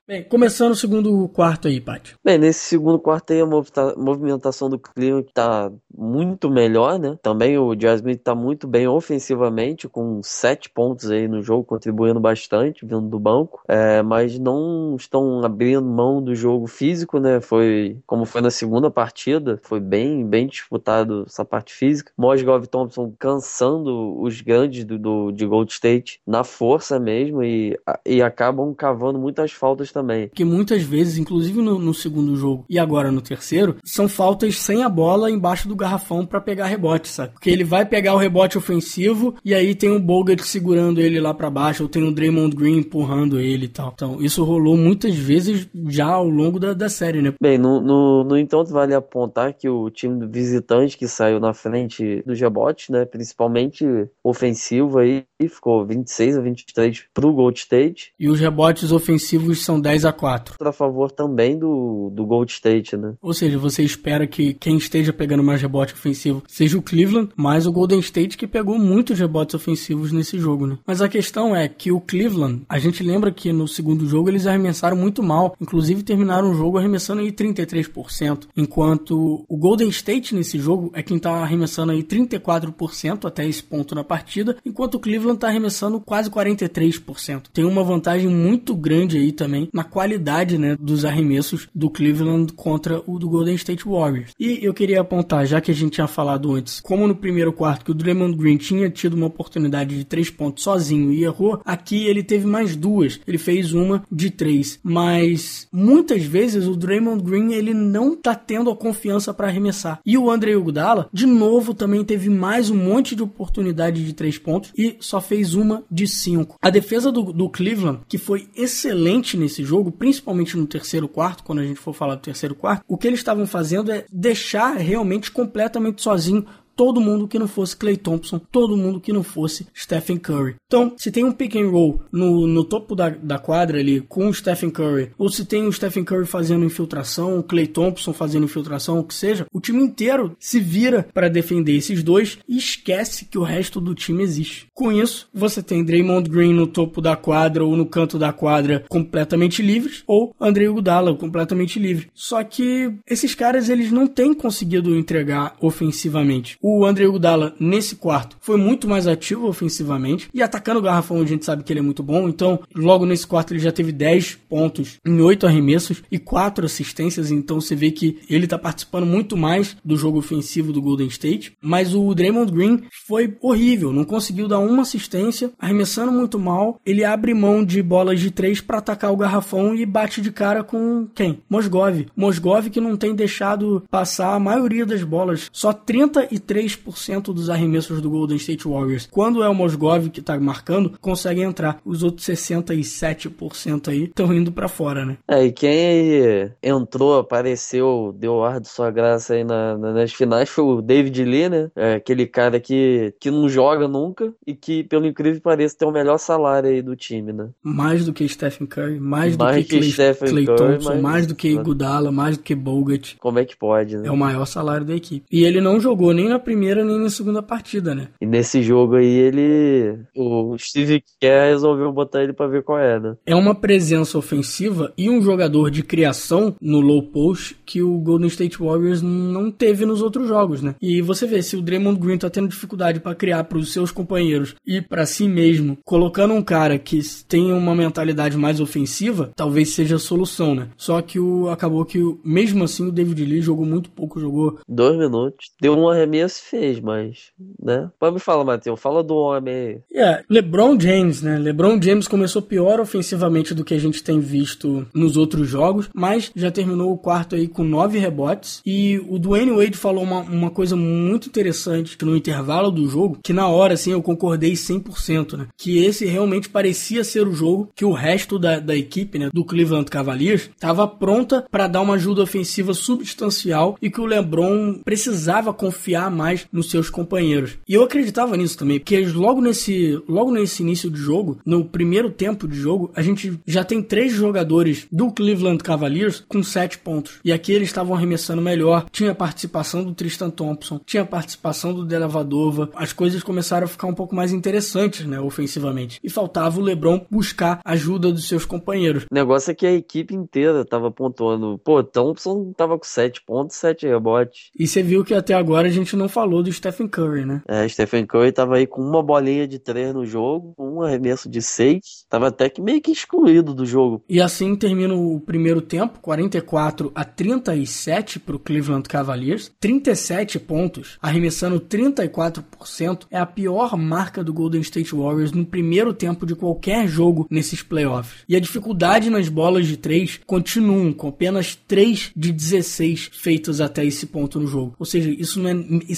Bem, 0.08 0.24
começando 0.24 0.72
o 0.72 0.76
segundo 0.76 1.28
quarto 1.28 1.68
aí, 1.68 1.82
Paty. 1.82 2.16
Bem, 2.24 2.38
nesse 2.38 2.62
segundo 2.62 2.98
quarto 3.00 3.34
aí 3.34 3.42
a 3.42 3.46
movimentação 3.46 4.70
do 4.70 4.80
Cleveland 4.80 5.28
tá 5.34 5.70
muito 5.98 6.50
melhor, 6.50 7.00
né? 7.00 7.18
Também 7.22 7.58
o 7.58 7.76
Jasmine 7.80 8.18
tá 8.18 8.36
muito 8.36 8.68
bem 8.68 8.88
ofensivamente, 8.88 9.88
com 9.88 10.22
sete 10.24 10.70
pontos 10.70 11.10
aí 11.10 11.28
no 11.28 11.42
jogo, 11.42 11.64
contribuindo 11.64 12.20
bastante, 12.20 12.86
vindo 12.86 13.08
do 13.08 13.20
banco. 13.20 13.62
É, 13.68 14.02
mas 14.02 14.38
não 14.38 14.96
estão 14.96 15.44
abrindo 15.44 15.82
mão 15.82 16.22
do 16.22 16.36
jogo 16.36 16.68
físico, 16.68 17.20
né? 17.20 17.42
Foi 17.42 17.98
como 18.06 18.26
foi 18.26 18.42
na 18.42 18.52
segunda 18.52 18.92
partida, 18.92 19.60
foi 19.64 19.80
bem, 19.80 20.26
bem 20.26 20.48
disputado 20.48 21.24
essa 21.28 21.46
parte 21.46 21.74
física. 21.74 22.12
Mosgov 22.18 22.68
Thompson 22.68 23.14
cansando 23.18 24.22
os 24.22 24.42
grandes 24.42 24.84
do, 24.86 25.00
do, 25.00 25.32
de 25.32 25.46
Gold 25.46 25.72
State 25.72 26.20
na 26.28 26.44
força 26.44 27.00
mesmo 27.00 27.44
e, 27.44 27.80
e 28.06 28.22
acabam 28.22 28.74
cavando 28.74 29.18
muitas 29.18 29.52
faltas 29.52 29.92
também 29.92 30.02
também. 30.02 30.30
Que 30.34 30.44
muitas 30.44 30.84
vezes, 30.84 31.18
inclusive 31.18 31.62
no, 31.62 31.80
no, 31.80 31.94
segundo 31.94 32.36
jogo 32.36 32.66
e 32.70 32.78
agora 32.78 33.12
no 33.12 33.22
terceiro, 33.22 33.78
são 33.84 34.10
faltas 34.10 34.58
sem 34.58 34.84
a 34.84 34.90
bola 34.90 35.32
embaixo 35.32 35.68
do 35.68 35.76
garrafão 35.82 36.26
para 36.26 36.42
pegar 36.42 36.66
rebote, 36.66 37.08
sabe? 37.08 37.34
Porque 37.34 37.50
ele 37.50 37.64
vai 37.64 37.86
pegar 37.86 38.14
o 38.14 38.18
rebote 38.18 38.58
ofensivo 38.58 39.36
e 39.46 39.54
aí 39.54 39.74
tem 39.76 39.90
o 39.90 40.00
Bogut 40.00 40.44
segurando 40.44 41.00
ele 41.00 41.20
lá 41.20 41.34
para 41.34 41.50
baixo, 41.50 41.84
ou 41.84 41.90
tem 41.90 42.04
o 42.04 42.12
Draymond 42.12 42.56
Green 42.56 42.80
empurrando 42.80 43.40
ele 43.40 43.66
e 43.66 43.70
tal. 43.70 43.92
Então, 43.94 44.22
isso 44.22 44.44
rolou 44.44 44.76
muitas 44.76 45.16
vezes 45.16 45.70
já 45.88 46.08
ao 46.08 46.28
longo 46.28 46.60
da, 46.60 46.74
da 46.74 46.90
série, 46.90 47.22
né? 47.22 47.34
Bem, 47.42 47.58
no, 47.58 47.80
no, 47.80 48.24
no 48.24 48.38
entanto, 48.38 48.72
vale 48.72 48.94
apontar 48.94 49.54
que 49.54 49.70
o 49.70 49.90
time 49.90 50.20
do 50.20 50.30
visitante 50.30 50.98
que 50.98 51.08
saiu 51.08 51.40
na 51.40 51.54
frente 51.54 52.22
dos 52.26 52.40
rebotes, 52.40 52.90
né? 52.90 53.06
Principalmente 53.06 53.86
ofensivo 54.24 55.00
aí, 55.00 55.24
ficou 55.50 55.86
26 55.86 56.38
a 56.38 56.42
23 56.42 57.06
pro 57.14 57.34
Gold 57.34 57.60
State. 57.60 58.14
E 58.20 58.30
os 58.30 58.40
rebotes 58.40 58.92
ofensivos 58.92 59.64
são 59.64 59.80
10 59.80 60.02
10 60.02 60.06
a 60.06 60.14
4. 60.14 60.56
A 60.60 60.72
favor 60.72 61.12
também 61.12 61.58
do, 61.58 62.10
do 62.14 62.26
Gold 62.26 62.52
State, 62.52 62.98
né? 62.98 63.14
Ou 63.22 63.34
seja, 63.34 63.58
você 63.58 63.84
espera 63.84 64.26
que 64.26 64.54
quem 64.54 64.78
esteja 64.78 65.14
pegando 65.14 65.44
mais 65.44 65.62
rebote 65.72 65.94
ofensivo 65.94 66.44
seja 66.48 66.78
o 66.78 66.82
Cleveland, 66.82 67.30
mas 67.36 67.66
o 67.66 67.72
Golden 67.72 68.00
State 68.00 68.38
que 68.38 68.46
pegou 68.46 68.78
muitos 68.78 69.18
rebotes 69.18 69.56
ofensivos 69.56 70.12
nesse 70.12 70.38
jogo, 70.38 70.68
né? 70.68 70.78
Mas 70.86 71.02
a 71.02 71.08
questão 71.08 71.56
é 71.56 71.68
que 71.70 71.92
o 71.92 72.02
Cleveland, 72.02 72.64
a 72.68 72.78
gente 72.78 73.02
lembra 73.02 73.32
que 73.32 73.54
no 73.54 73.68
segundo 73.68 74.06
jogo 74.06 74.30
eles 74.30 74.46
arremessaram 74.46 74.98
muito 74.98 75.24
mal, 75.24 75.56
inclusive 75.62 76.04
terminaram 76.04 76.52
o 76.52 76.54
jogo 76.54 76.78
arremessando 76.78 77.22
aí 77.22 77.32
33%, 77.32 78.48
enquanto 78.58 79.46
o 79.48 79.58
Golden 79.58 79.90
State 79.90 80.36
nesse 80.36 80.60
jogo 80.60 80.92
é 80.94 81.02
quem 81.02 81.18
tá 81.18 81.32
arremessando 81.32 81.94
aí 81.94 82.04
34% 82.04 83.26
até 83.26 83.48
esse 83.48 83.64
ponto 83.64 83.96
na 83.96 84.04
partida, 84.04 84.58
enquanto 84.66 84.96
o 84.96 85.00
Cleveland 85.00 85.40
tá 85.40 85.48
arremessando 85.48 86.02
quase 86.02 86.30
43%. 86.30 87.44
Tem 87.54 87.64
uma 87.64 87.84
vantagem 87.84 88.28
muito 88.28 88.76
grande 88.76 89.18
aí 89.18 89.32
também 89.32 89.70
na 89.74 89.84
qualidade, 89.84 90.58
né, 90.58 90.76
dos 90.80 91.06
arremessos 91.06 91.70
do 91.74 91.90
Cleveland 91.90 92.54
contra 92.54 93.02
o 93.08 93.18
do 93.18 93.30
Golden 93.30 93.56
State 93.56 93.86
Warriors. 93.86 94.32
E 94.40 94.60
eu 94.62 94.74
queria 94.74 95.02
apontar, 95.02 95.46
já 95.46 95.61
que 95.62 95.72
a 95.72 95.74
gente 95.74 95.94
tinha 95.94 96.08
falado 96.08 96.54
antes, 96.54 96.80
como 96.80 97.08
no 97.08 97.16
primeiro 97.16 97.54
quarto 97.54 97.86
que 97.86 97.92
o 97.92 97.96
Draymond 97.96 98.38
Green 98.38 98.58
tinha 98.58 98.90
tido 98.90 99.14
uma 99.14 99.28
oportunidade 99.28 99.98
de 99.98 100.04
três 100.04 100.30
pontos 100.30 100.64
sozinho 100.64 101.12
e 101.12 101.24
errou, 101.24 101.62
aqui 101.66 102.06
ele 102.06 102.24
teve 102.24 102.46
mais 102.46 102.76
duas. 102.76 103.20
Ele 103.28 103.38
fez 103.38 103.74
uma 103.74 104.04
de 104.12 104.30
três, 104.30 104.80
mas 104.84 105.68
muitas 105.72 106.24
vezes 106.24 106.68
o 106.68 106.76
Draymond 106.76 107.24
Green 107.24 107.54
ele 107.54 107.74
não 107.74 108.16
tá 108.16 108.36
tendo 108.36 108.70
a 108.70 108.76
confiança 108.76 109.34
para 109.34 109.48
arremessar. 109.48 110.00
E 110.06 110.18
o 110.18 110.30
André 110.30 110.52
Iguodala, 110.52 111.10
de 111.14 111.26
novo, 111.26 111.74
também 111.74 112.04
teve 112.04 112.30
mais 112.30 112.70
um 112.70 112.76
monte 112.76 113.16
de 113.16 113.24
oportunidade 113.24 114.04
de 114.04 114.14
três 114.14 114.38
pontos 114.38 114.72
e 114.78 114.98
só 115.00 115.22
fez 115.22 115.54
uma 115.54 115.84
de 115.90 116.08
cinco. 116.08 116.58
A 116.62 116.70
defesa 116.70 117.12
do, 117.12 117.32
do 117.32 117.50
Cleveland, 117.50 118.00
que 118.08 118.18
foi 118.18 118.48
excelente 118.56 119.38
nesse 119.38 119.64
jogo, 119.64 119.92
principalmente 119.92 120.58
no 120.58 120.66
terceiro 120.66 121.08
quarto, 121.08 121.44
quando 121.44 121.60
a 121.60 121.66
gente 121.66 121.80
for 121.80 121.94
falar 121.94 122.16
do 122.16 122.22
terceiro 122.22 122.56
quarto, 122.56 122.84
o 122.88 122.98
que 122.98 123.08
eles 123.08 123.20
estavam 123.20 123.46
fazendo 123.46 123.92
é 123.92 124.06
deixar 124.12 124.78
realmente 124.78 125.32
completamente 125.52 126.02
sozinho 126.02 126.46
todo 126.82 127.00
mundo 127.00 127.28
que 127.28 127.38
não 127.38 127.48
fosse 127.48 127.78
Clay 127.78 127.96
Thompson, 127.96 128.40
todo 128.40 128.76
mundo 128.76 129.00
que 129.00 129.14
não 129.14 129.22
fosse 129.22 129.68
Stephen 129.72 130.18
Curry. 130.18 130.56
Então, 130.66 130.94
se 130.98 131.12
tem 131.12 131.24
um 131.24 131.32
pick 131.32 131.56
and 131.56 131.70
roll 131.70 132.02
no, 132.12 132.48
no 132.48 132.64
topo 132.64 132.96
da, 132.96 133.10
da 133.10 133.38
quadra 133.38 133.78
ali 133.78 134.02
com 134.02 134.28
o 134.28 134.34
Stephen 134.34 134.72
Curry, 134.72 135.12
ou 135.16 135.30
se 135.30 135.46
tem 135.46 135.68
o 135.68 135.72
Stephen 135.72 136.04
Curry 136.04 136.26
fazendo 136.26 136.66
infiltração, 136.66 137.38
o 137.38 137.44
Clay 137.44 137.68
Thompson 137.68 138.14
fazendo 138.14 138.46
infiltração, 138.46 138.98
o 138.98 139.04
que 139.04 139.14
seja, 139.14 139.46
o 139.54 139.62
time 139.62 139.84
inteiro 139.84 140.36
se 140.40 140.60
vira 140.60 141.08
para 141.14 141.30
defender 141.30 141.76
esses 141.76 142.02
dois 142.02 142.40
e 142.50 142.58
esquece 142.58 143.26
que 143.26 143.38
o 143.38 143.44
resto 143.44 143.80
do 143.80 143.94
time 143.94 144.24
existe. 144.24 144.66
Com 144.74 144.92
isso, 144.92 145.30
você 145.32 145.62
tem 145.62 145.84
Draymond 145.84 146.28
Green 146.32 146.54
no 146.56 146.66
topo 146.66 147.00
da 147.00 147.16
quadra 147.16 147.64
ou 147.64 147.78
no 147.78 147.86
canto 147.86 148.18
da 148.18 148.34
quadra 148.34 148.86
completamente 148.90 149.62
livres, 149.62 150.04
ou 150.08 150.34
André 150.42 150.64
Iguodala 150.64 151.16
completamente 151.16 151.78
livre. 151.78 152.08
Só 152.12 152.44
que 152.44 152.92
esses 153.06 153.36
caras 153.36 153.70
eles 153.70 153.92
não 153.92 154.08
têm 154.08 154.34
conseguido 154.34 154.98
entregar 154.98 155.56
ofensivamente. 155.62 156.58
O 156.60 156.71
o 156.80 156.86
André 156.86 157.06
Iguodala, 157.06 157.56
nesse 157.60 157.96
quarto, 157.96 158.38
foi 158.40 158.58
muito 158.58 158.88
mais 158.88 159.08
ativo 159.08 159.48
ofensivamente 159.48 160.30
e 160.34 160.42
atacando 160.42 160.80
o 160.80 160.84
garrafão, 160.84 161.22
a 161.22 161.26
gente 161.26 161.46
sabe 161.46 161.64
que 161.64 161.72
ele 161.72 161.80
é 161.80 161.84
muito 161.84 162.04
bom. 162.04 162.28
Então, 162.30 162.60
logo 162.76 163.06
nesse 163.06 163.28
quarto, 163.28 163.54
ele 163.54 163.60
já 163.60 163.72
teve 163.72 163.92
10 163.92 164.36
pontos 164.50 165.00
em 165.06 165.20
8 165.22 165.48
arremessos 165.48 166.04
e 166.12 166.18
4 166.18 166.66
assistências. 166.66 167.32
Então, 167.32 167.60
você 167.60 167.76
vê 167.76 167.92
que 167.92 168.20
ele 168.30 168.48
tá 168.48 168.58
participando 168.58 169.06
muito 169.06 169.36
mais 169.36 169.76
do 169.84 169.98
jogo 169.98 170.20
ofensivo 170.20 170.72
do 170.72 170.82
Golden 170.82 171.08
State. 171.08 171.54
Mas 171.62 171.94
o 171.94 172.14
Draymond 172.14 172.52
Green 172.52 172.84
foi 173.08 173.36
horrível, 173.42 173.92
não 173.92 174.04
conseguiu 174.04 174.48
dar 174.48 174.60
uma 174.60 174.84
assistência, 174.84 175.52
arremessando 175.60 176.12
muito 176.12 176.40
mal. 176.40 176.80
Ele 176.86 177.04
abre 177.04 177.34
mão 177.34 177.64
de 177.64 177.82
bolas 177.82 178.20
de 178.20 178.32
3 178.32 178.62
para 178.62 178.78
atacar 178.78 179.12
o 179.12 179.18
garrafão 179.18 179.76
e 179.76 179.86
bate 179.86 180.22
de 180.22 180.32
cara 180.32 180.64
com 180.64 181.08
quem? 181.14 181.42
Mosgov. 181.50 182.06
Mosgov 182.16 182.70
que 182.70 182.82
não 182.82 182.96
tem 182.96 183.16
deixado 183.16 183.84
passar 183.90 184.34
a 184.34 184.40
maioria 184.40 184.86
das 184.86 185.04
bolas. 185.04 185.50
Só 185.52 185.74
33 185.74 186.51
3% 186.52 187.34
dos 187.34 187.50
arremessos 187.50 188.02
do 188.02 188.10
Golden 188.10 188.36
State 188.36 188.68
Warriors. 188.68 189.08
Quando 189.10 189.42
é 189.42 189.48
o 189.48 189.56
Mosgov 189.56 190.10
que 190.10 190.22
tá 190.22 190.38
marcando, 190.38 190.92
consegue 191.00 191.42
entrar. 191.42 191.80
Os 191.86 192.04
outros 192.04 192.28
67% 192.28 193.88
aí 193.88 194.04
estão 194.04 194.34
indo 194.34 194.52
para 194.52 194.68
fora, 194.68 195.06
né? 195.06 195.18
É, 195.26 195.46
e 195.46 195.52
quem 195.54 196.52
entrou, 196.62 197.20
apareceu, 197.20 198.14
deu 198.18 198.44
ar 198.44 198.60
de 198.60 198.68
sua 198.68 198.92
graça 198.92 199.34
aí 199.34 199.46
na, 199.46 199.78
na, 199.78 199.94
nas 199.94 200.12
finais 200.12 200.50
foi 200.50 200.66
o 200.66 200.82
David 200.82 201.24
Lee, 201.24 201.48
né? 201.48 201.72
É, 201.74 201.94
aquele 201.94 202.28
cara 202.28 202.60
que, 202.60 203.14
que 203.18 203.32
não 203.32 203.48
joga 203.48 203.88
nunca 203.88 204.34
e 204.46 204.54
que, 204.54 204.84
pelo 204.84 205.06
incrível 205.06 205.40
que 205.40 205.44
pareça, 205.44 205.78
tem 205.78 205.88
o 205.88 205.92
melhor 205.92 206.18
salário 206.18 206.70
aí 206.70 206.82
do 206.82 206.96
time, 206.98 207.32
né? 207.32 207.50
Mais 207.64 208.06
do 208.06 208.12
que 208.12 208.28
Stephen 208.28 208.68
Curry, 208.68 209.00
mais, 209.00 209.38
mais 209.38 209.64
do 209.64 209.70
que, 209.70 209.80
que 209.80 209.94
Clay, 209.94 210.16
Clay 210.16 210.46
Curry, 210.46 210.58
Thompson, 210.58 210.90
mais, 210.90 211.02
mais 211.02 211.28
do 211.28 211.36
que 211.36 211.48
Iguodala, 211.48 212.12
mais 212.12 212.38
do 212.38 212.44
que 212.44 212.54
Bogut. 212.54 213.16
Como 213.20 213.40
é 213.40 213.46
que 213.46 213.56
pode, 213.56 213.98
né? 213.98 214.08
É 214.08 214.12
o 214.12 214.18
maior 214.18 214.46
salário 214.46 214.86
da 214.86 214.96
equipe. 214.96 215.26
E 215.32 215.46
ele 215.46 215.62
não 215.62 215.80
jogou 215.80 216.14
nem 216.14 216.28
na 216.28 216.41
primeira 216.42 216.84
nem 216.84 217.00
na 217.00 217.10
segunda 217.10 217.42
partida, 217.42 217.96
né? 217.96 218.10
E 218.20 218.26
nesse 218.26 218.62
jogo 218.62 218.96
aí 218.96 219.08
ele. 219.08 220.00
O 220.16 220.58
Steve 220.58 221.04
Kerr 221.20 221.50
resolveu 221.50 221.92
botar 221.92 222.24
ele 222.24 222.34
pra 222.34 222.48
ver 222.48 222.64
qual 222.64 222.80
é, 222.80 223.00
né? 223.00 223.16
É 223.26 223.36
uma 223.36 223.56
presença 223.56 224.18
ofensiva 224.18 224.94
e 224.98 225.10
um 225.10 225.22
jogador 225.22 225.70
de 225.70 225.84
criação 225.84 226.56
no 226.62 226.80
low 226.80 227.04
post 227.04 227.56
que 227.66 227.82
o 227.82 227.98
Golden 228.00 228.28
State 228.28 228.58
Warriors 228.58 229.02
não 229.02 229.52
teve 229.52 229.86
nos 229.86 230.02
outros 230.02 230.28
jogos, 230.28 230.62
né? 230.62 230.76
E 230.82 231.02
você 231.02 231.26
vê, 231.26 231.42
se 231.42 231.56
o 231.56 231.62
Draymond 231.62 232.00
Green 232.00 232.18
tá 232.18 232.30
tendo 232.30 232.48
dificuldade 232.48 233.00
para 233.00 233.16
criar 233.16 233.44
para 233.46 233.58
os 233.58 233.72
seus 233.72 233.92
companheiros 233.92 234.56
e 234.66 234.82
para 234.82 235.06
si 235.06 235.28
mesmo, 235.28 235.78
colocando 235.86 236.34
um 236.34 236.42
cara 236.42 236.78
que 236.78 237.00
tem 237.28 237.52
uma 237.54 237.76
mentalidade 237.76 238.38
mais 238.38 238.60
ofensiva, 238.60 239.32
talvez 239.36 239.70
seja 239.70 239.96
a 239.96 240.00
solução, 240.00 240.56
né? 240.56 240.70
Só 240.78 241.02
que 241.02 241.20
o 241.20 241.50
acabou 241.50 241.86
que 241.86 242.00
mesmo 242.24 242.64
assim 242.64 242.88
o 242.88 242.92
David 242.92 243.26
Lee 243.26 243.42
jogou 243.42 243.66
muito 243.66 243.90
pouco, 243.90 244.20
jogou 244.20 244.60
dois 244.68 244.98
minutos, 244.98 245.52
deu 245.62 245.78
um 245.78 245.90
arremesso 245.90 246.31
fez, 246.40 246.80
mas, 246.80 247.32
né? 247.62 247.90
Pode 248.00 248.14
me 248.14 248.20
falar, 248.20 248.44
Matheus, 248.44 248.80
fala 248.80 249.04
do 249.04 249.16
homem 249.16 249.54
aí. 249.54 249.82
Yeah, 249.92 250.24
LeBron 250.30 250.80
James, 250.80 251.22
né? 251.22 251.38
LeBron 251.38 251.82
James 251.82 252.08
começou 252.08 252.42
pior 252.42 252.80
ofensivamente 252.80 253.54
do 253.54 253.64
que 253.64 253.74
a 253.74 253.80
gente 253.80 254.04
tem 254.04 254.20
visto 254.20 254.88
nos 254.94 255.18
outros 255.18 255.48
jogos, 255.48 255.90
mas 255.94 256.32
já 256.36 256.52
terminou 256.52 256.92
o 256.92 256.98
quarto 256.98 257.36
aí 257.36 257.48
com 257.48 257.64
nove 257.64 257.98
rebotes. 257.98 258.62
E 258.66 259.00
o 259.10 259.18
Dwayne 259.18 259.52
Wade 259.52 259.78
falou 259.78 260.04
uma, 260.04 260.20
uma 260.22 260.50
coisa 260.50 260.76
muito 260.76 261.28
interessante 261.28 261.98
no 262.04 262.16
intervalo 262.16 262.72
do 262.72 262.88
jogo, 262.88 263.20
que 263.24 263.34
na 263.34 263.48
hora, 263.48 263.74
assim, 263.74 263.92
eu 263.92 264.02
concordei 264.02 264.54
100%, 264.54 265.38
né? 265.38 265.48
Que 265.58 265.84
esse 265.84 266.06
realmente 266.06 266.50
parecia 266.50 267.04
ser 267.04 267.28
o 267.28 267.34
jogo 267.34 267.70
que 267.76 267.86
o 267.86 267.92
resto 267.92 268.38
da, 268.38 268.60
da 268.60 268.76
equipe, 268.76 269.18
né, 269.18 269.30
do 269.34 269.46
Cleveland 269.46 269.90
Cavaliers, 269.90 270.50
estava 270.54 270.88
pronta 270.88 271.46
para 271.50 271.68
dar 271.68 271.82
uma 271.82 271.96
ajuda 271.96 272.22
ofensiva 272.22 272.74
substancial 272.74 273.78
e 273.82 273.90
que 273.90 274.02
o 274.02 274.06
LeBron 274.06 274.82
precisava 274.84 275.54
confiar 275.54 276.10
mais 276.12 276.21
mais 276.22 276.48
nos 276.52 276.70
seus 276.70 276.88
companheiros. 276.90 277.58
E 277.68 277.74
eu 277.74 277.84
acreditava 277.84 278.38
nisso 278.38 278.58
também, 278.58 278.78
porque 278.80 279.00
logo 279.08 279.42
nesse, 279.42 280.00
logo 280.08 280.32
nesse 280.32 280.62
início 280.62 280.90
de 280.90 281.00
jogo, 281.00 281.40
no 281.44 281.66
primeiro 281.66 282.12
tempo 282.12 282.48
de 282.48 282.56
jogo, 282.56 282.92
a 282.96 283.02
gente 283.02 283.40
já 283.46 283.64
tem 283.64 283.82
três 283.82 284.14
jogadores 284.14 284.86
do 284.92 285.12
Cleveland 285.12 285.64
Cavaliers 285.64 286.24
com 286.28 286.44
sete 286.44 286.78
pontos. 286.78 287.20
E 287.26 287.32
aqui 287.32 287.52
eles 287.52 287.70
estavam 287.70 287.96
arremessando 287.96 288.42
melhor. 288.42 288.86
Tinha 288.92 289.16
participação 289.16 289.84
do 289.84 289.96
Tristan 289.96 290.30
Thompson, 290.30 290.80
tinha 290.86 291.04
participação 291.04 291.74
do 291.74 291.86
Delavadova. 291.86 292.70
As 292.76 292.94
coisas 292.94 293.24
começaram 293.24 293.66
a 293.66 293.70
ficar 293.70 293.88
um 293.88 293.96
pouco 293.96 294.16
mais 294.16 294.32
interessantes, 294.32 295.06
né, 295.06 295.20
ofensivamente. 295.20 296.00
E 296.04 296.10
faltava 296.10 296.60
o 296.60 296.64
LeBron 296.64 297.06
buscar 297.10 297.60
ajuda 297.66 298.12
dos 298.12 298.28
seus 298.28 298.46
companheiros. 298.46 299.04
O 299.04 299.14
negócio 299.14 299.52
é 299.52 299.56
que 299.56 299.66
a 299.66 299.74
equipe 299.74 300.14
inteira 300.14 300.64
tava 300.64 300.92
pontuando. 300.92 301.60
Pô, 301.64 301.84
Thompson 301.84 302.54
tava 302.56 302.78
com 302.78 302.86
sete 302.86 303.22
pontos, 303.26 303.56
sete 303.56 303.88
rebotes. 303.88 304.52
E 304.58 304.68
você 304.68 304.84
viu 304.84 305.04
que 305.04 305.14
até 305.14 305.34
agora 305.34 305.68
a 305.68 305.72
gente 305.72 305.96
não 305.96 306.10
falou 306.12 306.44
do 306.44 306.52
Stephen 306.52 306.88
Curry, 306.88 307.26
né? 307.26 307.42
É, 307.48 307.68
Stephen 307.68 308.06
Curry 308.06 308.32
tava 308.32 308.58
aí 308.58 308.68
com 308.68 308.82
uma 308.82 309.02
bolinha 309.02 309.48
de 309.48 309.58
três 309.58 309.94
no 309.94 310.06
jogo, 310.06 310.54
um 310.60 310.82
arremesso 310.82 311.30
de 311.30 311.42
seis, 311.42 312.06
tava 312.10 312.28
até 312.28 312.50
que 312.50 312.62
meio 312.62 312.82
que 312.82 312.92
excluído 312.92 313.54
do 313.54 313.66
jogo. 313.66 314.04
E 314.08 314.22
assim 314.22 314.56
termina 314.56 314.94
o 314.94 315.20
primeiro 315.20 315.62
tempo, 315.62 316.00
44 316.00 316.92
a 316.94 317.04
37 317.04 318.20
pro 318.20 318.38
Cleveland 318.38 318.88
Cavaliers, 318.88 319.52
37 319.60 320.40
pontos, 320.40 320.98
arremessando 321.02 321.60
34%, 321.60 323.08
é 323.10 323.18
a 323.18 323.26
pior 323.26 323.78
marca 323.78 324.24
do 324.24 324.34
Golden 324.34 324.62
State 324.62 324.94
Warriors 324.94 325.32
no 325.32 325.46
primeiro 325.46 325.94
tempo 325.94 326.26
de 326.26 326.36
qualquer 326.36 326.88
jogo 326.88 327.26
nesses 327.30 327.64
playoffs. 327.64 328.24
E 328.28 328.36
a 328.36 328.40
dificuldade 328.40 329.10
nas 329.10 329.30
bolas 329.30 329.66
de 329.68 329.78
três 329.78 330.20
continuam, 330.26 330.92
com 330.92 331.08
apenas 331.08 331.56
3 331.56 332.12
de 332.16 332.32
16 332.32 333.12
feitas 333.14 333.62
até 333.62 333.86
esse 333.86 334.06
ponto 334.06 334.40
no 334.40 334.48
jogo. 334.48 334.76
Ou 334.78 334.86
seja, 334.86 335.10
isso 335.10 335.40
não 335.40 335.50
é, 335.50 335.54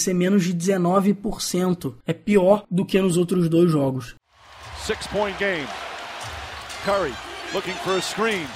é 0.10 0.14
menos 0.14 0.44
de 0.44 0.54
19%. 0.54 1.96
É 2.06 2.14
pior 2.14 2.66
do 2.70 2.86
que 2.86 3.02
nos 3.02 3.18
outros 3.18 3.50
dois 3.50 3.72
jogos. 3.72 4.16
Six 4.86 5.08
point 5.08 5.38
game. 5.38 5.68
Curry 6.86 7.14
looking 7.54 7.76
for 7.76 7.98
a 7.98 8.02
screen. 8.02 8.48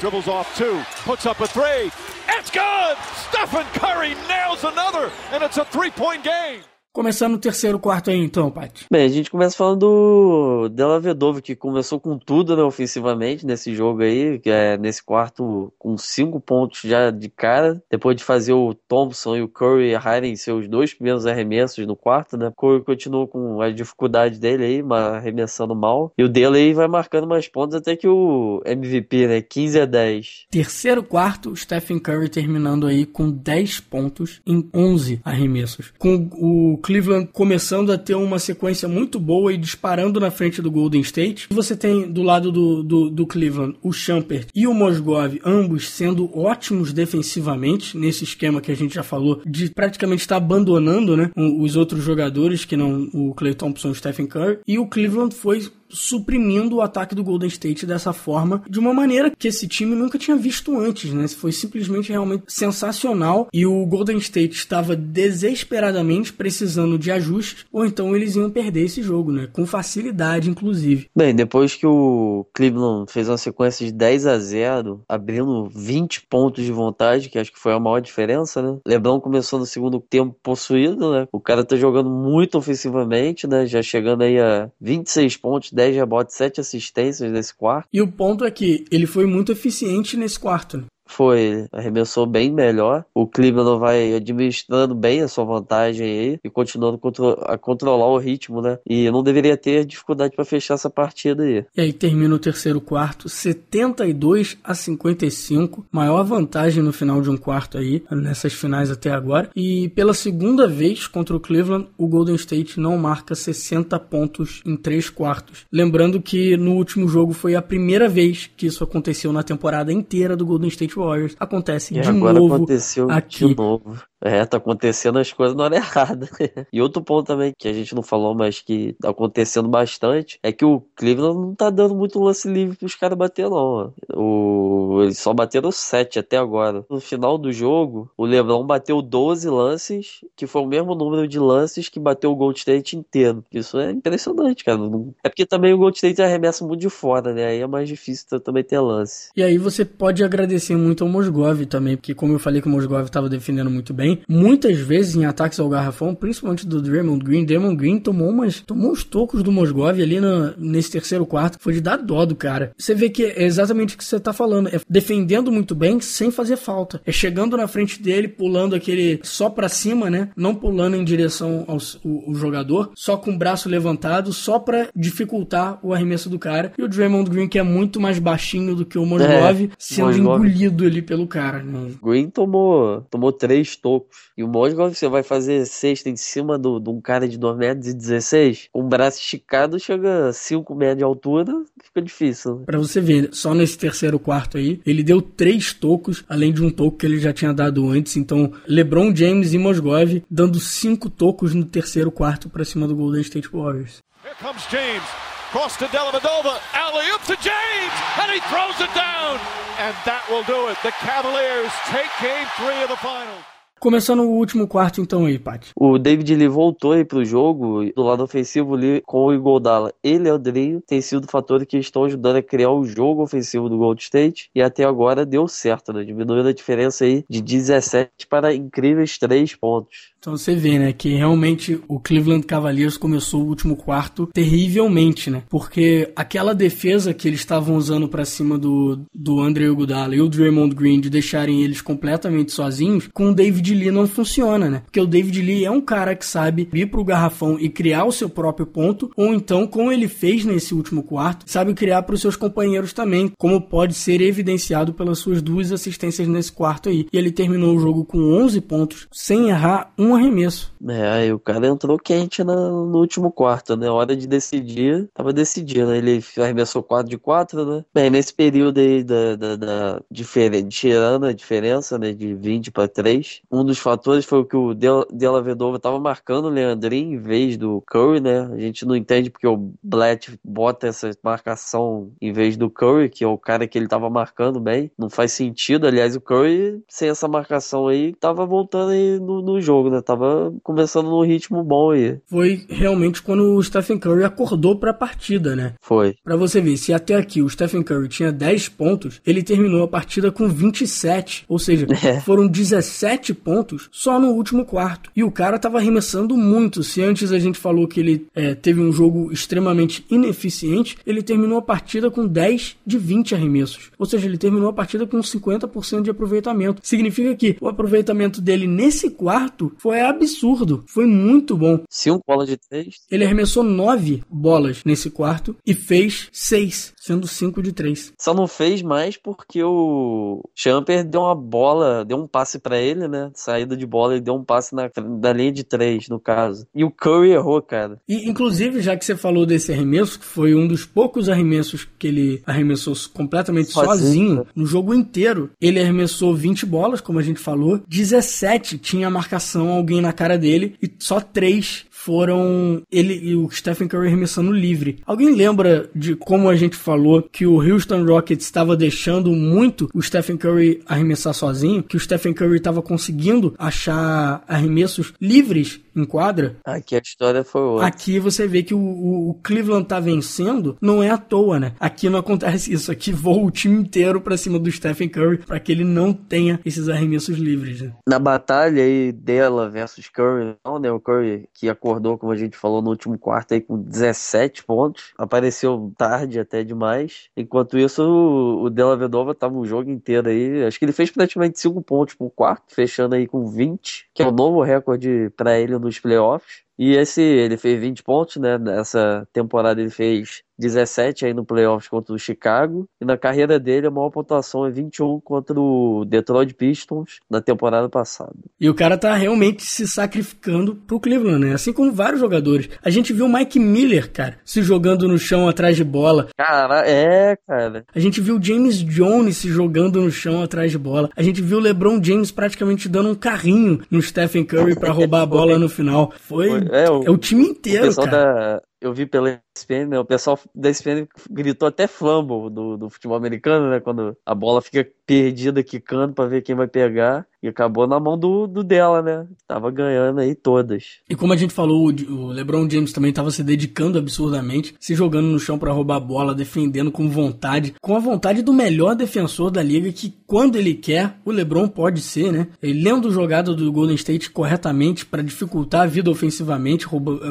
Dribbles 0.00 0.28
off 0.28 0.56
two, 0.56 0.80
puts 1.04 1.26
up 1.26 1.40
a 1.40 1.46
three. 1.46 1.90
It's 2.28 2.50
good! 2.50 2.96
Stephen 3.28 3.66
Curry 3.74 4.14
nails 4.28 4.64
another, 4.64 5.10
and 5.32 5.42
it's 5.42 5.58
a 5.58 5.64
three 5.64 5.90
point 5.90 6.22
game. 6.24 6.60
Começando 6.98 7.34
o 7.34 7.38
terceiro 7.38 7.78
quarto 7.78 8.10
aí, 8.10 8.18
então, 8.18 8.50
Paty. 8.50 8.86
Bem, 8.90 9.04
a 9.04 9.08
gente 9.08 9.30
começa 9.30 9.56
falando 9.56 9.78
do 9.78 10.68
Della 10.68 10.98
Vedova, 10.98 11.40
que 11.40 11.54
começou 11.54 12.00
com 12.00 12.18
tudo, 12.18 12.56
né, 12.56 12.62
ofensivamente, 12.64 13.46
nesse 13.46 13.72
jogo 13.72 14.02
aí, 14.02 14.40
que 14.40 14.50
é 14.50 14.76
nesse 14.76 15.00
quarto 15.00 15.72
com 15.78 15.96
cinco 15.96 16.40
pontos 16.40 16.80
já 16.82 17.12
de 17.12 17.28
cara, 17.28 17.80
depois 17.88 18.16
de 18.16 18.24
fazer 18.24 18.52
o 18.52 18.74
Thompson 18.74 19.36
e 19.36 19.42
o 19.42 19.46
Curry 19.46 19.90
errarem 19.90 20.34
seus 20.34 20.66
dois 20.66 20.92
primeiros 20.92 21.24
arremessos 21.24 21.86
no 21.86 21.94
quarto, 21.94 22.36
né, 22.36 22.48
o 22.48 22.52
Curry 22.52 22.82
continua 22.82 23.28
com 23.28 23.62
a 23.62 23.70
dificuldade 23.70 24.40
dele 24.40 24.64
aí, 24.64 24.82
mas 24.82 25.04
arremessando 25.14 25.76
mal, 25.76 26.12
e 26.18 26.24
o 26.24 26.28
dele 26.28 26.56
aí 26.56 26.72
vai 26.74 26.88
marcando 26.88 27.28
mais 27.28 27.46
pontos 27.46 27.76
até 27.76 27.94
que 27.94 28.08
o 28.08 28.60
MVP, 28.66 29.28
né, 29.28 29.40
15 29.40 29.80
a 29.82 29.84
10. 29.86 30.46
Terceiro 30.50 31.04
quarto, 31.04 31.54
Stephen 31.54 32.00
Curry 32.00 32.28
terminando 32.28 32.88
aí 32.88 33.06
com 33.06 33.30
10 33.30 33.78
pontos 33.82 34.42
em 34.44 34.68
11 34.74 35.20
arremessos. 35.24 35.92
Com 35.96 36.28
o 36.32 36.76
Cleveland 36.88 37.28
começando 37.34 37.92
a 37.92 37.98
ter 37.98 38.14
uma 38.14 38.38
sequência 38.38 38.88
muito 38.88 39.20
boa 39.20 39.52
e 39.52 39.58
disparando 39.58 40.18
na 40.18 40.30
frente 40.30 40.62
do 40.62 40.70
Golden 40.70 41.02
State. 41.02 41.46
Você 41.50 41.76
tem 41.76 42.10
do 42.10 42.22
lado 42.22 42.50
do, 42.50 42.82
do, 42.82 43.10
do 43.10 43.26
Cleveland 43.26 43.76
o 43.82 43.92
Champert 43.92 44.48
e 44.54 44.66
o 44.66 44.72
Mosgov, 44.72 45.38
ambos 45.44 45.86
sendo 45.86 46.34
ótimos 46.34 46.90
defensivamente, 46.90 47.94
nesse 47.94 48.24
esquema 48.24 48.62
que 48.62 48.72
a 48.72 48.74
gente 48.74 48.94
já 48.94 49.02
falou, 49.02 49.42
de 49.44 49.68
praticamente 49.68 50.22
estar 50.22 50.36
abandonando 50.36 51.14
né, 51.14 51.30
os 51.36 51.76
outros 51.76 52.02
jogadores, 52.02 52.64
que 52.64 52.74
não 52.74 53.06
o 53.12 53.34
Clay 53.34 53.52
Thompson 53.52 53.88
e 53.88 53.90
o 53.90 53.94
Stephen 53.94 54.26
Curry. 54.26 54.60
E 54.66 54.78
o 54.78 54.86
Cleveland 54.86 55.34
foi 55.34 55.68
suprimindo 55.88 56.76
o 56.76 56.82
ataque 56.82 57.14
do 57.14 57.24
Golden 57.24 57.48
State 57.48 57.86
dessa 57.86 58.12
forma, 58.12 58.62
de 58.68 58.78
uma 58.78 58.92
maneira 58.92 59.30
que 59.30 59.48
esse 59.48 59.66
time 59.66 59.94
nunca 59.94 60.18
tinha 60.18 60.36
visto 60.36 60.78
antes, 60.78 61.12
né? 61.12 61.26
Foi 61.28 61.52
simplesmente 61.52 62.10
realmente 62.10 62.44
sensacional 62.48 63.48
e 63.52 63.66
o 63.66 63.84
Golden 63.86 64.18
State 64.18 64.56
estava 64.56 64.94
desesperadamente 64.94 66.32
precisando 66.32 66.98
de 66.98 67.10
ajustes, 67.10 67.64
ou 67.72 67.84
então 67.84 68.14
eles 68.14 68.36
iam 68.36 68.50
perder 68.50 68.84
esse 68.84 69.02
jogo, 69.02 69.32
né? 69.32 69.48
Com 69.52 69.66
facilidade, 69.66 70.50
inclusive. 70.50 71.08
Bem, 71.14 71.34
depois 71.34 71.74
que 71.74 71.86
o 71.86 72.46
Cleveland 72.52 73.10
fez 73.10 73.28
uma 73.28 73.38
sequência 73.38 73.86
de 73.86 73.92
10 73.92 74.26
a 74.26 74.38
0, 74.38 75.02
abrindo 75.08 75.68
20 75.74 76.22
pontos 76.28 76.64
de 76.64 76.72
vontade, 76.72 77.28
que 77.28 77.38
acho 77.38 77.52
que 77.52 77.58
foi 77.58 77.72
a 77.72 77.80
maior 77.80 78.00
diferença, 78.00 78.62
né? 78.62 78.78
LeBron 78.86 79.20
começou 79.20 79.58
no 79.58 79.66
segundo 79.66 80.00
tempo 80.00 80.36
possuído, 80.42 81.12
né? 81.12 81.28
O 81.32 81.40
cara 81.40 81.64
tá 81.64 81.76
jogando 81.76 82.10
muito 82.10 82.58
ofensivamente, 82.58 83.46
né? 83.46 83.66
Já 83.66 83.82
chegando 83.82 84.22
aí 84.22 84.38
a 84.38 84.70
26 84.80 85.36
pontos, 85.36 85.72
10 85.78 85.94
rebotes, 85.94 86.34
7 86.34 86.60
assistências 86.60 87.30
nesse 87.30 87.54
quarto. 87.54 87.86
E 87.92 88.02
o 88.02 88.10
ponto 88.10 88.44
é 88.44 88.50
que 88.50 88.84
ele 88.90 89.06
foi 89.06 89.26
muito 89.26 89.52
eficiente 89.52 90.16
nesse 90.16 90.38
quarto. 90.38 90.78
Né? 90.78 90.84
Foi, 91.08 91.66
arremessou 91.72 92.26
bem 92.26 92.52
melhor. 92.52 93.04
O 93.14 93.26
Cleveland 93.26 93.80
vai 93.80 94.14
administrando 94.14 94.94
bem 94.94 95.22
a 95.22 95.28
sua 95.28 95.44
vantagem 95.44 96.06
aí 96.06 96.40
e 96.44 96.50
continuando 96.50 97.00
a 97.42 97.58
controlar 97.58 98.06
o 98.06 98.18
ritmo, 98.18 98.60
né? 98.60 98.78
E 98.86 99.10
não 99.10 99.22
deveria 99.22 99.56
ter 99.56 99.84
dificuldade 99.84 100.36
para 100.36 100.44
fechar 100.44 100.74
essa 100.74 100.90
partida 100.90 101.42
aí. 101.42 101.64
E 101.76 101.80
aí 101.80 101.92
termina 101.92 102.34
o 102.34 102.38
terceiro 102.38 102.80
quarto, 102.80 103.28
72 103.28 104.58
a 104.62 104.74
55, 104.74 105.86
maior 105.90 106.22
vantagem 106.24 106.82
no 106.82 106.92
final 106.92 107.20
de 107.22 107.30
um 107.30 107.36
quarto 107.36 107.78
aí, 107.78 108.02
nessas 108.10 108.52
finais 108.52 108.90
até 108.90 109.10
agora. 109.10 109.50
E 109.56 109.88
pela 109.90 110.12
segunda 110.12 110.68
vez 110.68 111.06
contra 111.06 111.34
o 111.34 111.40
Cleveland, 111.40 111.88
o 111.96 112.06
Golden 112.06 112.34
State 112.34 112.78
não 112.78 112.96
marca 112.98 113.34
60 113.34 113.98
pontos 114.00 114.62
em 114.66 114.76
três 114.76 115.08
quartos. 115.08 115.64
Lembrando 115.72 116.20
que 116.20 116.56
no 116.56 116.72
último 116.72 117.08
jogo 117.08 117.32
foi 117.32 117.54
a 117.54 117.62
primeira 117.62 118.08
vez 118.08 118.50
que 118.56 118.66
isso 118.66 118.84
aconteceu 118.84 119.32
na 119.32 119.42
temporada 119.42 119.92
inteira 119.92 120.36
do 120.36 120.44
Golden 120.44 120.68
State 120.68 120.97
Warriors 120.98 121.36
acontece 121.38 121.94
e 121.96 122.00
de 122.00 122.08
agora 122.08 122.38
novo 122.38 122.54
aconteceu 122.54 123.10
aqui. 123.10 123.46
De 123.46 123.54
novo. 123.54 124.00
É, 124.20 124.44
tá 124.44 124.56
acontecendo 124.56 125.18
as 125.18 125.32
coisas 125.32 125.56
na 125.56 125.64
hora 125.64 125.76
errada. 125.76 126.28
e 126.72 126.80
outro 126.80 127.02
ponto 127.02 127.26
também 127.26 127.52
que 127.56 127.68
a 127.68 127.72
gente 127.72 127.94
não 127.94 128.02
falou, 128.02 128.34
mas 128.34 128.60
que 128.60 128.94
tá 129.00 129.10
acontecendo 129.10 129.68
bastante, 129.68 130.38
é 130.42 130.52
que 130.52 130.64
o 130.64 130.80
Cleveland 130.96 131.38
não 131.38 131.54
tá 131.54 131.70
dando 131.70 131.94
muito 131.94 132.18
lance 132.18 132.48
livre 132.48 132.76
pros 132.76 132.94
caras 132.94 133.16
bater, 133.16 133.48
não. 133.48 133.92
O... 134.14 135.00
Eles 135.02 135.18
só 135.18 135.32
bateram 135.32 135.70
7 135.70 136.18
até 136.18 136.36
agora. 136.36 136.84
No 136.90 137.00
final 137.00 137.38
do 137.38 137.52
jogo, 137.52 138.10
o 138.16 138.24
LeBron 138.24 138.64
bateu 138.66 139.00
12 139.00 139.48
lances, 139.48 140.20
que 140.36 140.46
foi 140.46 140.62
o 140.62 140.66
mesmo 140.66 140.94
número 140.94 141.28
de 141.28 141.38
lances 141.38 141.88
que 141.88 142.00
bateu 142.00 142.32
o 142.32 142.36
Gold 142.36 142.58
State 142.58 142.96
inteiro. 142.96 143.44
Isso 143.52 143.78
é 143.78 143.90
impressionante, 143.90 144.64
cara. 144.64 144.78
É 145.22 145.28
porque 145.28 145.46
também 145.46 145.72
o 145.72 145.78
Gold 145.78 145.96
State 145.96 146.20
arremessa 146.22 146.64
muito 146.64 146.80
de 146.80 146.88
fora, 146.88 147.32
né? 147.32 147.46
Aí 147.46 147.60
é 147.60 147.66
mais 147.66 147.88
difícil 147.88 148.40
também 148.40 148.64
ter 148.64 148.80
lance. 148.80 149.30
E 149.36 149.42
aí 149.42 149.58
você 149.58 149.84
pode 149.84 150.24
agradecer 150.24 150.76
muito 150.76 151.04
ao 151.04 151.10
Mosgov 151.10 151.64
também, 151.66 151.96
porque 151.96 152.14
como 152.14 152.32
eu 152.32 152.38
falei 152.38 152.60
que 152.60 152.68
o 152.68 152.70
Mosgov 152.70 153.08
tava 153.08 153.28
defendendo 153.28 153.70
muito 153.70 153.92
bem, 153.94 154.07
também, 154.08 154.20
muitas 154.28 154.78
vezes 154.78 155.16
em 155.16 155.24
ataques 155.26 155.60
ao 155.60 155.68
garrafão, 155.68 156.14
principalmente 156.14 156.66
do 156.66 156.80
Draymond 156.80 157.24
Green. 157.24 157.44
Draymond 157.44 157.76
Green 157.76 157.98
tomou 157.98 158.30
umas, 158.30 158.60
tomou 158.60 158.92
uns 158.92 159.04
tocos 159.04 159.42
do 159.42 159.52
Mosgov 159.52 160.00
ali 160.00 160.18
nesse 160.56 160.92
terceiro 160.92 161.26
quarto, 161.26 161.58
foi 161.60 161.74
de 161.74 161.80
dar 161.80 161.96
dó 161.96 162.24
do 162.24 162.36
cara. 162.36 162.72
Você 162.76 162.94
vê 162.94 163.10
que 163.10 163.24
é 163.24 163.44
exatamente 163.44 163.94
o 163.94 163.98
que 163.98 164.04
você 164.04 164.18
tá 164.18 164.32
falando, 164.32 164.68
é 164.68 164.80
defendendo 164.88 165.52
muito 165.52 165.74
bem 165.74 166.00
sem 166.00 166.30
fazer 166.30 166.56
falta. 166.56 167.00
É 167.04 167.12
chegando 167.12 167.56
na 167.56 167.66
frente 167.66 168.00
dele, 168.00 168.28
pulando 168.28 168.74
aquele 168.74 169.20
só 169.22 169.50
para 169.50 169.68
cima, 169.68 170.08
né? 170.08 170.30
Não 170.36 170.54
pulando 170.54 170.96
em 170.96 171.04
direção 171.04 171.64
ao 171.66 171.78
o, 172.04 172.32
o 172.32 172.34
jogador, 172.34 172.90
só 172.94 173.16
com 173.16 173.30
o 173.30 173.38
braço 173.38 173.68
levantado, 173.68 174.32
só 174.32 174.58
para 174.58 174.88
dificultar 174.94 175.78
o 175.82 175.92
arremesso 175.92 176.28
do 176.28 176.38
cara. 176.38 176.72
E 176.76 176.82
o 176.82 176.88
Draymond 176.88 177.30
Green, 177.30 177.48
que 177.48 177.58
é 177.58 177.62
muito 177.62 178.00
mais 178.00 178.18
baixinho 178.18 178.74
do 178.74 178.84
que 178.84 178.98
o 178.98 179.06
Mosgov, 179.06 179.64
é, 179.64 179.68
sendo 179.78 180.06
Mosgov. 180.06 180.36
engolido 180.36 180.84
ali 180.84 181.02
pelo 181.02 181.26
cara. 181.26 181.62
Né? 181.62 181.92
Green 182.02 182.28
tomou, 182.28 183.02
tomou 183.10 183.32
três 183.32 183.76
tocos 183.76 183.97
e 184.36 184.42
o 184.42 184.48
Mosgov, 184.48 184.94
você 184.94 185.08
vai 185.08 185.22
fazer 185.22 185.64
cesta 185.66 186.08
em 186.08 186.16
cima 186.16 186.58
do, 186.58 186.78
de 186.78 186.90
um 186.90 187.00
cara 187.00 187.28
de 187.28 187.38
2 187.38 187.56
metros 187.56 187.88
e 187.88 187.94
16, 187.94 188.68
com 188.72 188.80
o 188.80 188.88
braço 188.88 189.18
esticado, 189.18 189.78
chega 189.78 190.28
a 190.28 190.32
5 190.32 190.74
metros 190.74 190.98
de 190.98 191.04
altura, 191.04 191.52
fica 191.82 192.02
difícil. 192.02 192.56
Né? 192.56 192.64
Pra 192.66 192.78
você 192.78 193.00
ver, 193.00 193.30
só 193.32 193.54
nesse 193.54 193.78
terceiro 193.78 194.18
quarto 194.18 194.56
aí, 194.56 194.80
ele 194.84 195.02
deu 195.02 195.20
três 195.22 195.72
tocos, 195.72 196.24
além 196.28 196.52
de 196.52 196.62
um 196.62 196.70
toco 196.70 196.98
que 196.98 197.06
ele 197.06 197.18
já 197.18 197.32
tinha 197.32 197.52
dado 197.52 197.88
antes. 197.88 198.16
Então, 198.16 198.52
LeBron 198.66 199.14
James 199.14 199.52
e 199.52 199.58
Mosgov 199.58 200.22
dando 200.30 200.60
cinco 200.60 201.08
tocos 201.08 201.54
no 201.54 201.64
terceiro 201.64 202.10
quarto 202.10 202.48
pra 202.48 202.64
cima 202.64 202.86
do 202.86 202.94
Golden 202.96 203.22
State 203.22 203.48
Warriors. 203.52 203.98
Here 204.24 204.34
comes 204.40 204.66
James. 204.70 205.02
Cross 205.50 205.78
to 205.78 205.86
Dellavedova, 205.86 206.60
alley 206.74 207.06
up 207.14 207.24
to 207.24 207.34
James, 207.40 207.94
and 208.20 208.30
he 208.30 208.38
throws 208.52 208.78
it 208.82 208.92
down. 208.94 209.40
And 209.80 209.96
that 210.04 210.26
will 210.28 210.44
do 210.44 210.68
it. 210.68 210.76
The 210.82 210.92
Cavaliers 211.00 211.72
take 211.88 212.10
game 212.20 212.44
three 212.60 212.82
of 212.82 212.90
the 212.90 213.00
finals. 213.00 213.44
Começando 213.80 214.20
o 214.20 214.30
último 214.30 214.66
quarto, 214.66 215.00
então, 215.00 215.26
aí, 215.26 215.38
Paty. 215.38 215.70
O 215.76 215.98
David 215.98 216.34
Lee 216.34 216.48
voltou 216.48 216.92
aí 216.92 217.04
pro 217.04 217.24
jogo, 217.24 217.84
do 217.94 218.02
lado 218.02 218.22
ofensivo 218.22 218.74
ali, 218.74 219.02
com 219.06 219.26
o 219.26 219.34
Igodala 219.34 219.92
e 220.02 220.18
Leandrinho, 220.18 220.80
tem 220.80 221.00
sido 221.00 221.28
fatores 221.28 221.66
que 221.66 221.78
estão 221.78 222.04
ajudando 222.04 222.36
a 222.36 222.42
criar 222.42 222.70
o 222.70 222.84
jogo 222.84 223.22
ofensivo 223.22 223.68
do 223.68 223.78
Gold 223.78 224.02
State, 224.02 224.50
e 224.54 224.60
até 224.60 224.84
agora 224.84 225.24
deu 225.24 225.46
certo, 225.46 225.92
né? 225.92 226.04
Diminuindo 226.04 226.48
a 226.48 226.52
diferença 226.52 227.04
aí 227.04 227.24
de 227.28 227.40
17 227.40 228.10
para 228.28 228.54
incríveis 228.54 229.16
3 229.18 229.54
pontos. 229.54 230.12
Então 230.18 230.36
você 230.36 230.54
vê, 230.54 230.78
né, 230.78 230.92
que 230.92 231.14
realmente 231.14 231.80
o 231.86 232.00
Cleveland 232.00 232.44
Cavaliers 232.44 232.96
começou 232.96 233.42
o 233.42 233.46
último 233.46 233.76
quarto 233.76 234.26
terrivelmente, 234.26 235.30
né? 235.30 235.44
Porque 235.48 236.12
aquela 236.16 236.52
defesa 236.52 237.14
que 237.14 237.28
eles 237.28 237.40
estavam 237.40 237.76
usando 237.76 238.08
para 238.08 238.24
cima 238.24 238.58
do, 238.58 239.00
do 239.14 239.40
André 239.40 239.66
Iguodala 239.66 240.16
e 240.16 240.20
o 240.20 240.28
Draymond 240.28 240.74
Green 240.74 241.00
de 241.00 241.08
deixarem 241.08 241.62
eles 241.62 241.80
completamente 241.80 242.50
sozinhos, 242.50 243.08
com 243.14 243.30
o 243.30 243.34
David 243.34 243.67
Lee 243.74 243.90
não 243.90 244.06
funciona, 244.06 244.68
né? 244.68 244.82
Porque 244.84 245.00
o 245.00 245.06
David 245.06 245.40
Lee 245.40 245.64
é 245.64 245.70
um 245.70 245.80
cara 245.80 246.14
que 246.14 246.26
sabe 246.26 246.68
ir 246.72 246.86
pro 246.86 247.04
garrafão 247.04 247.58
e 247.58 247.68
criar 247.68 248.04
o 248.04 248.12
seu 248.12 248.28
próprio 248.28 248.66
ponto, 248.66 249.10
ou 249.16 249.32
então, 249.34 249.66
como 249.66 249.92
ele 249.92 250.08
fez 250.08 250.44
nesse 250.44 250.74
último 250.74 251.02
quarto, 251.02 251.44
sabe 251.46 251.74
criar 251.74 252.02
para 252.02 252.14
os 252.14 252.20
seus 252.20 252.36
companheiros 252.36 252.92
também, 252.92 253.32
como 253.38 253.60
pode 253.60 253.94
ser 253.94 254.20
evidenciado 254.20 254.92
pelas 254.92 255.18
suas 255.18 255.42
duas 255.42 255.72
assistências 255.72 256.28
nesse 256.28 256.52
quarto 256.52 256.88
aí. 256.88 257.06
E 257.12 257.18
ele 257.18 257.30
terminou 257.30 257.76
o 257.76 257.80
jogo 257.80 258.04
com 258.04 258.18
11 258.18 258.60
pontos, 258.62 259.08
sem 259.12 259.48
errar 259.48 259.92
um 259.98 260.14
arremesso. 260.14 260.72
É, 260.88 261.08
aí 261.08 261.32
o 261.32 261.38
cara 261.38 261.66
entrou 261.66 261.98
quente 261.98 262.42
no, 262.44 262.86
no 262.86 262.98
último 262.98 263.30
quarto, 263.30 263.76
né? 263.76 263.88
Hora 263.90 264.16
de 264.16 264.26
decidir, 264.26 265.08
tava 265.14 265.32
decidindo. 265.32 265.92
Ele 265.92 266.22
arremessou 266.38 266.82
4 266.82 267.08
de 267.08 267.18
4, 267.18 267.64
né? 267.64 267.84
Bem, 267.94 268.10
nesse 268.10 268.32
período 268.32 268.78
aí 268.78 269.02
da, 269.02 269.36
da, 269.36 269.56
da 269.56 270.02
diferença, 270.10 270.68
tirando 270.68 271.26
a 271.26 271.32
diferença, 271.32 271.98
né? 271.98 272.12
De 272.12 272.34
20 272.34 272.70
para 272.70 272.88
3, 272.88 273.42
um 273.50 273.57
dos 273.64 273.78
fatores 273.78 274.24
foi 274.24 274.38
o 274.40 274.44
que 274.44 274.56
o 274.56 274.74
Della 274.74 275.42
Vedova 275.42 275.78
tava 275.78 276.00
marcando 276.00 276.46
o 276.46 276.50
Leandrinho 276.50 277.14
em 277.14 277.18
vez 277.18 277.56
do 277.56 277.82
Curry, 277.86 278.20
né? 278.20 278.48
A 278.52 278.58
gente 278.58 278.86
não 278.86 278.96
entende 278.96 279.30
porque 279.30 279.46
o 279.46 279.72
Blatt 279.82 280.38
bota 280.42 280.86
essa 280.86 281.10
marcação 281.22 282.10
em 282.20 282.32
vez 282.32 282.56
do 282.56 282.70
Curry, 282.70 283.10
que 283.10 283.24
é 283.24 283.28
o 283.28 283.38
cara 283.38 283.66
que 283.66 283.76
ele 283.76 283.88
tava 283.88 284.08
marcando 284.08 284.58
bem. 284.58 284.90
Não 284.98 285.10
faz 285.10 285.32
sentido. 285.32 285.86
Aliás, 285.86 286.16
o 286.16 286.20
Curry, 286.20 286.82
sem 286.88 287.08
essa 287.08 287.28
marcação 287.28 287.88
aí, 287.88 288.14
tava 288.14 288.46
voltando 288.46 288.90
aí 288.90 289.18
no, 289.18 289.42
no 289.42 289.60
jogo, 289.60 289.90
né? 289.90 289.98
né? 289.98 290.02
Tava 290.02 290.54
começando 290.62 291.08
num 291.08 291.24
ritmo 291.24 291.62
bom 291.62 291.90
aí. 291.90 292.18
Foi 292.26 292.64
realmente 292.68 293.22
quando 293.22 293.54
o 293.54 293.62
Stephen 293.62 293.98
Curry 293.98 294.24
acordou 294.24 294.76
pra 294.76 294.94
partida, 294.94 295.54
né? 295.54 295.74
Foi. 295.80 296.14
Pra 296.24 296.36
você 296.36 296.60
ver, 296.60 296.76
se 296.76 296.92
até 296.92 297.14
aqui 297.14 297.42
o 297.42 297.48
Stephen 297.48 297.82
Curry 297.82 298.08
tinha 298.08 298.32
10 298.32 298.68
pontos, 298.70 299.20
ele 299.26 299.42
terminou 299.42 299.82
a 299.82 299.88
partida 299.88 300.30
com 300.30 300.48
27. 300.48 301.44
Ou 301.48 301.58
seja, 301.58 301.86
é. 302.04 302.20
foram 302.20 302.46
17 302.46 303.34
pontos 303.34 303.47
só 303.90 304.18
no 304.18 304.28
último 304.28 304.64
quarto. 304.64 305.10
E 305.14 305.24
o 305.24 305.30
cara 305.30 305.58
tava 305.58 305.78
arremessando 305.78 306.36
muito. 306.36 306.82
Se 306.82 307.02
antes 307.02 307.32
a 307.32 307.38
gente 307.38 307.58
falou 307.58 307.88
que 307.88 308.00
ele 308.00 308.26
é, 308.34 308.54
teve 308.54 308.80
um 308.80 308.92
jogo 308.92 309.32
extremamente 309.32 310.04
ineficiente, 310.10 310.96
ele 311.06 311.22
terminou 311.22 311.58
a 311.58 311.62
partida 311.62 312.10
com 312.10 312.26
10 312.26 312.76
de 312.84 312.98
20 312.98 313.34
arremessos. 313.34 313.90
Ou 313.98 314.06
seja, 314.06 314.26
ele 314.26 314.38
terminou 314.38 314.68
a 314.68 314.72
partida 314.72 315.06
com 315.06 315.18
50% 315.18 316.02
de 316.02 316.10
aproveitamento. 316.10 316.80
Significa 316.84 317.34
que 317.34 317.56
o 317.60 317.68
aproveitamento 317.68 318.40
dele 318.40 318.66
nesse 318.66 319.10
quarto 319.10 319.72
foi 319.78 320.00
absurdo. 320.00 320.84
Foi 320.86 321.06
muito 321.06 321.56
bom. 321.56 321.80
5 321.88 322.22
bolas 322.26 322.48
de 322.48 322.56
3. 322.56 322.94
Ele 323.10 323.24
arremessou 323.24 323.62
9 323.62 324.22
bolas 324.28 324.82
nesse 324.84 325.10
quarto 325.10 325.56
e 325.66 325.74
fez 325.74 326.28
6, 326.32 326.94
sendo 326.96 327.26
5 327.26 327.62
de 327.62 327.72
3. 327.72 328.12
Só 328.18 328.34
não 328.34 328.46
fez 328.46 328.82
mais 328.82 329.16
porque 329.16 329.62
o 329.62 330.42
Champer 330.54 331.04
deu 331.04 331.22
uma 331.22 331.34
bola, 331.34 332.04
deu 332.04 332.18
um 332.18 332.26
passe 332.26 332.58
para 332.58 332.78
ele, 332.78 333.08
né? 333.08 333.30
Saída 333.38 333.76
de 333.76 333.86
bola 333.86 334.16
e 334.16 334.20
deu 334.20 334.34
um 334.34 334.44
passe 334.44 334.74
na, 334.74 334.90
na 335.20 335.32
linha 335.32 335.52
de 335.52 335.64
3, 335.64 336.08
no 336.08 336.18
caso. 336.18 336.66
E 336.74 336.84
o 336.84 336.90
Curry 336.90 337.30
errou, 337.30 337.62
cara. 337.62 338.00
E, 338.08 338.28
inclusive, 338.28 338.80
já 338.80 338.96
que 338.96 339.04
você 339.04 339.16
falou 339.16 339.46
desse 339.46 339.72
arremesso, 339.72 340.18
que 340.18 340.24
foi 340.24 340.54
um 340.54 340.66
dos 340.66 340.84
poucos 340.84 341.28
arremessos 341.28 341.86
que 341.98 342.06
ele 342.06 342.42
arremessou 342.46 342.94
completamente 343.12 343.70
sozinho, 343.70 343.98
sozinho 343.98 344.46
no 344.54 344.66
jogo 344.66 344.94
inteiro, 344.94 345.50
ele 345.60 345.80
arremessou 345.80 346.34
20 346.34 346.66
bolas, 346.66 347.00
como 347.00 347.18
a 347.18 347.22
gente 347.22 347.40
falou, 347.40 347.80
17 347.88 348.78
tinha 348.78 349.10
marcação 349.10 349.70
alguém 349.70 350.00
na 350.00 350.12
cara 350.12 350.36
dele 350.36 350.74
e 350.82 350.90
só 350.98 351.20
3 351.20 351.86
foram 351.98 352.82
ele 352.90 353.14
e 353.14 353.34
o 353.34 353.50
Stephen 353.50 353.88
Curry 353.88 354.06
arremessando 354.06 354.52
livre. 354.52 354.98
Alguém 355.04 355.34
lembra 355.34 355.90
de 355.94 356.14
como 356.14 356.48
a 356.48 356.54
gente 356.54 356.76
falou 356.76 357.22
que 357.22 357.44
o 357.44 357.60
Houston 357.60 358.04
Rockets 358.04 358.46
estava 358.46 358.76
deixando 358.76 359.32
muito 359.32 359.90
o 359.92 360.00
Stephen 360.00 360.36
Curry 360.36 360.80
arremessar 360.86 361.34
sozinho? 361.34 361.82
Que 361.82 361.96
o 361.96 362.00
Stephen 362.00 362.32
Curry 362.32 362.58
estava 362.58 362.80
conseguindo 362.80 363.54
achar 363.58 364.44
arremessos 364.46 365.12
livres 365.20 365.80
em 366.00 366.04
quadra? 366.04 366.56
Aqui 366.64 366.96
a 366.96 366.98
história 366.98 367.44
foi 367.44 367.62
outra. 367.62 367.86
Aqui 367.86 368.18
você 368.18 368.46
vê 368.46 368.62
que 368.62 368.74
o, 368.74 368.78
o, 368.78 369.30
o 369.30 369.34
Cleveland 369.34 369.86
tá 369.86 370.00
vencendo, 370.00 370.76
não 370.80 371.02
é 371.02 371.10
à 371.10 371.18
toa, 371.18 371.58
né? 371.58 371.72
Aqui 371.80 372.08
não 372.08 372.18
acontece 372.18 372.72
isso. 372.72 372.90
Aqui 372.90 373.12
voa 373.12 373.44
o 373.44 373.50
time 373.50 373.76
inteiro 373.80 374.20
para 374.20 374.36
cima 374.36 374.58
do 374.58 374.70
Stephen 374.70 375.08
Curry 375.08 375.38
para 375.38 375.60
que 375.60 375.72
ele 375.72 375.84
não 375.84 376.12
tenha 376.12 376.60
esses 376.64 376.88
arremessos 376.88 377.38
livres. 377.38 377.82
Né? 377.82 377.92
Na 378.06 378.18
batalha 378.18 378.82
aí 378.82 379.12
dela 379.12 379.68
versus 379.68 380.08
Curry, 380.08 380.56
não, 380.64 380.78
né? 380.78 380.90
O 380.90 381.00
Curry 381.00 381.48
que 381.54 381.68
acordou 381.68 382.18
como 382.18 382.32
a 382.32 382.36
gente 382.36 382.56
falou 382.56 382.82
no 382.82 382.90
último 382.90 383.18
quarto, 383.18 383.54
aí 383.54 383.60
com 383.60 383.80
17 383.80 384.64
pontos. 384.64 385.12
Apareceu 385.16 385.92
tarde 385.96 386.38
até 386.38 386.62
demais. 386.62 387.28
Enquanto 387.36 387.78
isso, 387.78 388.02
o 388.02 388.70
Della 388.70 388.96
Vedova 388.96 389.34
tava 389.34 389.56
o 389.56 389.66
jogo 389.66 389.90
inteiro 389.90 390.28
aí. 390.28 390.64
Acho 390.64 390.78
que 390.78 390.84
ele 390.84 390.92
fez 390.92 391.10
praticamente 391.10 391.58
5 391.58 391.80
pontos 391.82 392.14
por 392.14 392.30
quarto, 392.30 392.74
fechando 392.74 393.14
aí 393.14 393.26
com 393.26 393.46
20, 393.46 394.08
que 394.14 394.22
é 394.22 394.26
o 394.26 394.32
novo 394.32 394.62
recorde 394.62 395.30
para 395.36 395.58
ele 395.58 395.74
nos 395.88 396.00
playoffs. 396.00 396.67
E 396.78 396.94
esse, 396.94 397.20
ele 397.20 397.56
fez 397.56 397.80
20 397.80 398.02
pontos, 398.02 398.36
né? 398.36 398.56
Nessa 398.56 399.26
temporada 399.32 399.80
ele 399.80 399.90
fez 399.90 400.42
17 400.58 401.26
aí 401.26 401.34
no 401.34 401.44
playoffs 401.44 401.88
contra 401.88 402.14
o 402.14 402.18
Chicago. 402.18 402.88
E 403.00 403.04
na 403.04 403.16
carreira 403.16 403.58
dele, 403.58 403.86
a 403.86 403.90
maior 403.90 404.10
pontuação 404.10 404.66
é 404.66 404.70
21 404.70 405.20
contra 405.20 405.58
o 405.58 406.04
Detroit 406.04 406.52
Pistons 406.54 407.20
na 407.30 407.40
temporada 407.40 407.88
passada. 407.88 408.34
E 408.60 408.68
o 408.68 408.74
cara 408.74 408.98
tá 408.98 409.14
realmente 409.14 409.62
se 409.64 409.86
sacrificando 409.86 410.74
pro 410.74 411.00
Cleveland, 411.00 411.46
né? 411.46 411.54
Assim 411.54 411.72
como 411.72 411.92
vários 411.92 412.20
jogadores. 412.20 412.68
A 412.82 412.90
gente 412.90 413.12
viu 413.12 413.26
o 413.26 413.32
Mike 413.32 413.60
Miller, 413.60 414.10
cara, 414.10 414.38
se 414.44 414.62
jogando 414.62 415.06
no 415.06 415.18
chão 415.18 415.48
atrás 415.48 415.76
de 415.76 415.84
bola. 415.84 416.28
Cara, 416.36 416.88
é, 416.88 417.36
cara. 417.46 417.84
A 417.94 418.00
gente 418.00 418.20
viu 418.20 418.36
o 418.36 418.42
James 418.42 418.82
Jones 418.82 419.36
se 419.36 419.48
jogando 419.48 420.00
no 420.00 420.10
chão 420.10 420.42
atrás 420.42 420.70
de 420.70 420.78
bola. 420.78 421.10
A 421.16 421.22
gente 421.22 421.40
viu 421.40 421.58
o 421.58 421.60
LeBron 421.60 422.02
James 422.02 422.32
praticamente 422.32 422.88
dando 422.88 423.10
um 423.10 423.14
carrinho 423.14 423.80
no 423.90 424.02
Stephen 424.02 424.44
Curry 424.44 424.74
para 424.74 424.92
roubar 424.92 425.22
a 425.22 425.26
bola 425.26 425.58
no 425.58 425.68
final. 425.68 426.12
Foi, 426.18 426.48
Foi 426.48 426.67
é, 426.70 426.90
o, 426.90 427.04
é, 427.04 427.10
o, 427.10 427.16
time 427.18 427.46
inteiro, 427.46 427.94
cara. 427.94 428.10
Da, 428.10 428.62
eu 428.80 428.92
vi 428.92 429.06
pela 429.06 429.40
Né, 429.88 429.98
o 429.98 430.04
pessoal 430.04 430.38
da 430.54 430.70
ESPN 430.70 431.06
gritou 431.30 431.68
até 431.68 431.86
fumble 431.86 432.50
do, 432.50 432.76
do 432.76 432.90
futebol 432.90 433.16
americano, 433.16 433.70
né? 433.70 433.80
Quando 433.80 434.16
a 434.24 434.34
bola 434.34 434.60
fica 434.60 434.86
perdida 435.06 435.62
quicando 435.62 436.12
para 436.12 436.28
ver 436.28 436.42
quem 436.42 436.54
vai 436.54 436.68
pegar. 436.68 437.26
E 437.40 437.46
acabou 437.46 437.86
na 437.86 438.00
mão 438.00 438.18
do, 438.18 438.48
do 438.48 438.64
dela, 438.64 439.00
né? 439.00 439.24
Tava 439.46 439.70
ganhando 439.70 440.18
aí 440.18 440.34
todas. 440.34 440.98
E 441.08 441.14
como 441.14 441.32
a 441.32 441.36
gente 441.36 441.54
falou, 441.54 441.86
o 441.86 442.26
LeBron 442.26 442.68
James 442.68 442.92
também 442.92 443.12
tava 443.12 443.30
se 443.30 443.44
dedicando 443.44 443.96
absurdamente, 443.96 444.74
se 444.80 444.92
jogando 444.92 445.28
no 445.28 445.38
chão 445.38 445.56
para 445.56 445.72
roubar 445.72 445.98
a 445.98 446.00
bola, 446.00 446.34
defendendo 446.34 446.90
com 446.90 447.08
vontade, 447.08 447.76
com 447.80 447.94
a 447.94 448.00
vontade 448.00 448.42
do 448.42 448.52
melhor 448.52 448.96
defensor 448.96 449.52
da 449.52 449.62
liga, 449.62 449.92
que 449.92 450.12
quando 450.26 450.56
ele 450.56 450.74
quer, 450.74 451.16
o 451.24 451.30
LeBron 451.30 451.68
pode 451.68 452.00
ser, 452.00 452.32
né? 452.32 452.48
Ele 452.60 452.82
lendo 452.82 453.08
jogada 453.12 453.54
do 453.54 453.70
Golden 453.70 453.94
State 453.94 454.30
corretamente 454.30 455.06
para 455.06 455.22
dificultar 455.22 455.82
a 455.82 455.86
vida 455.86 456.10
ofensivamente, 456.10 456.86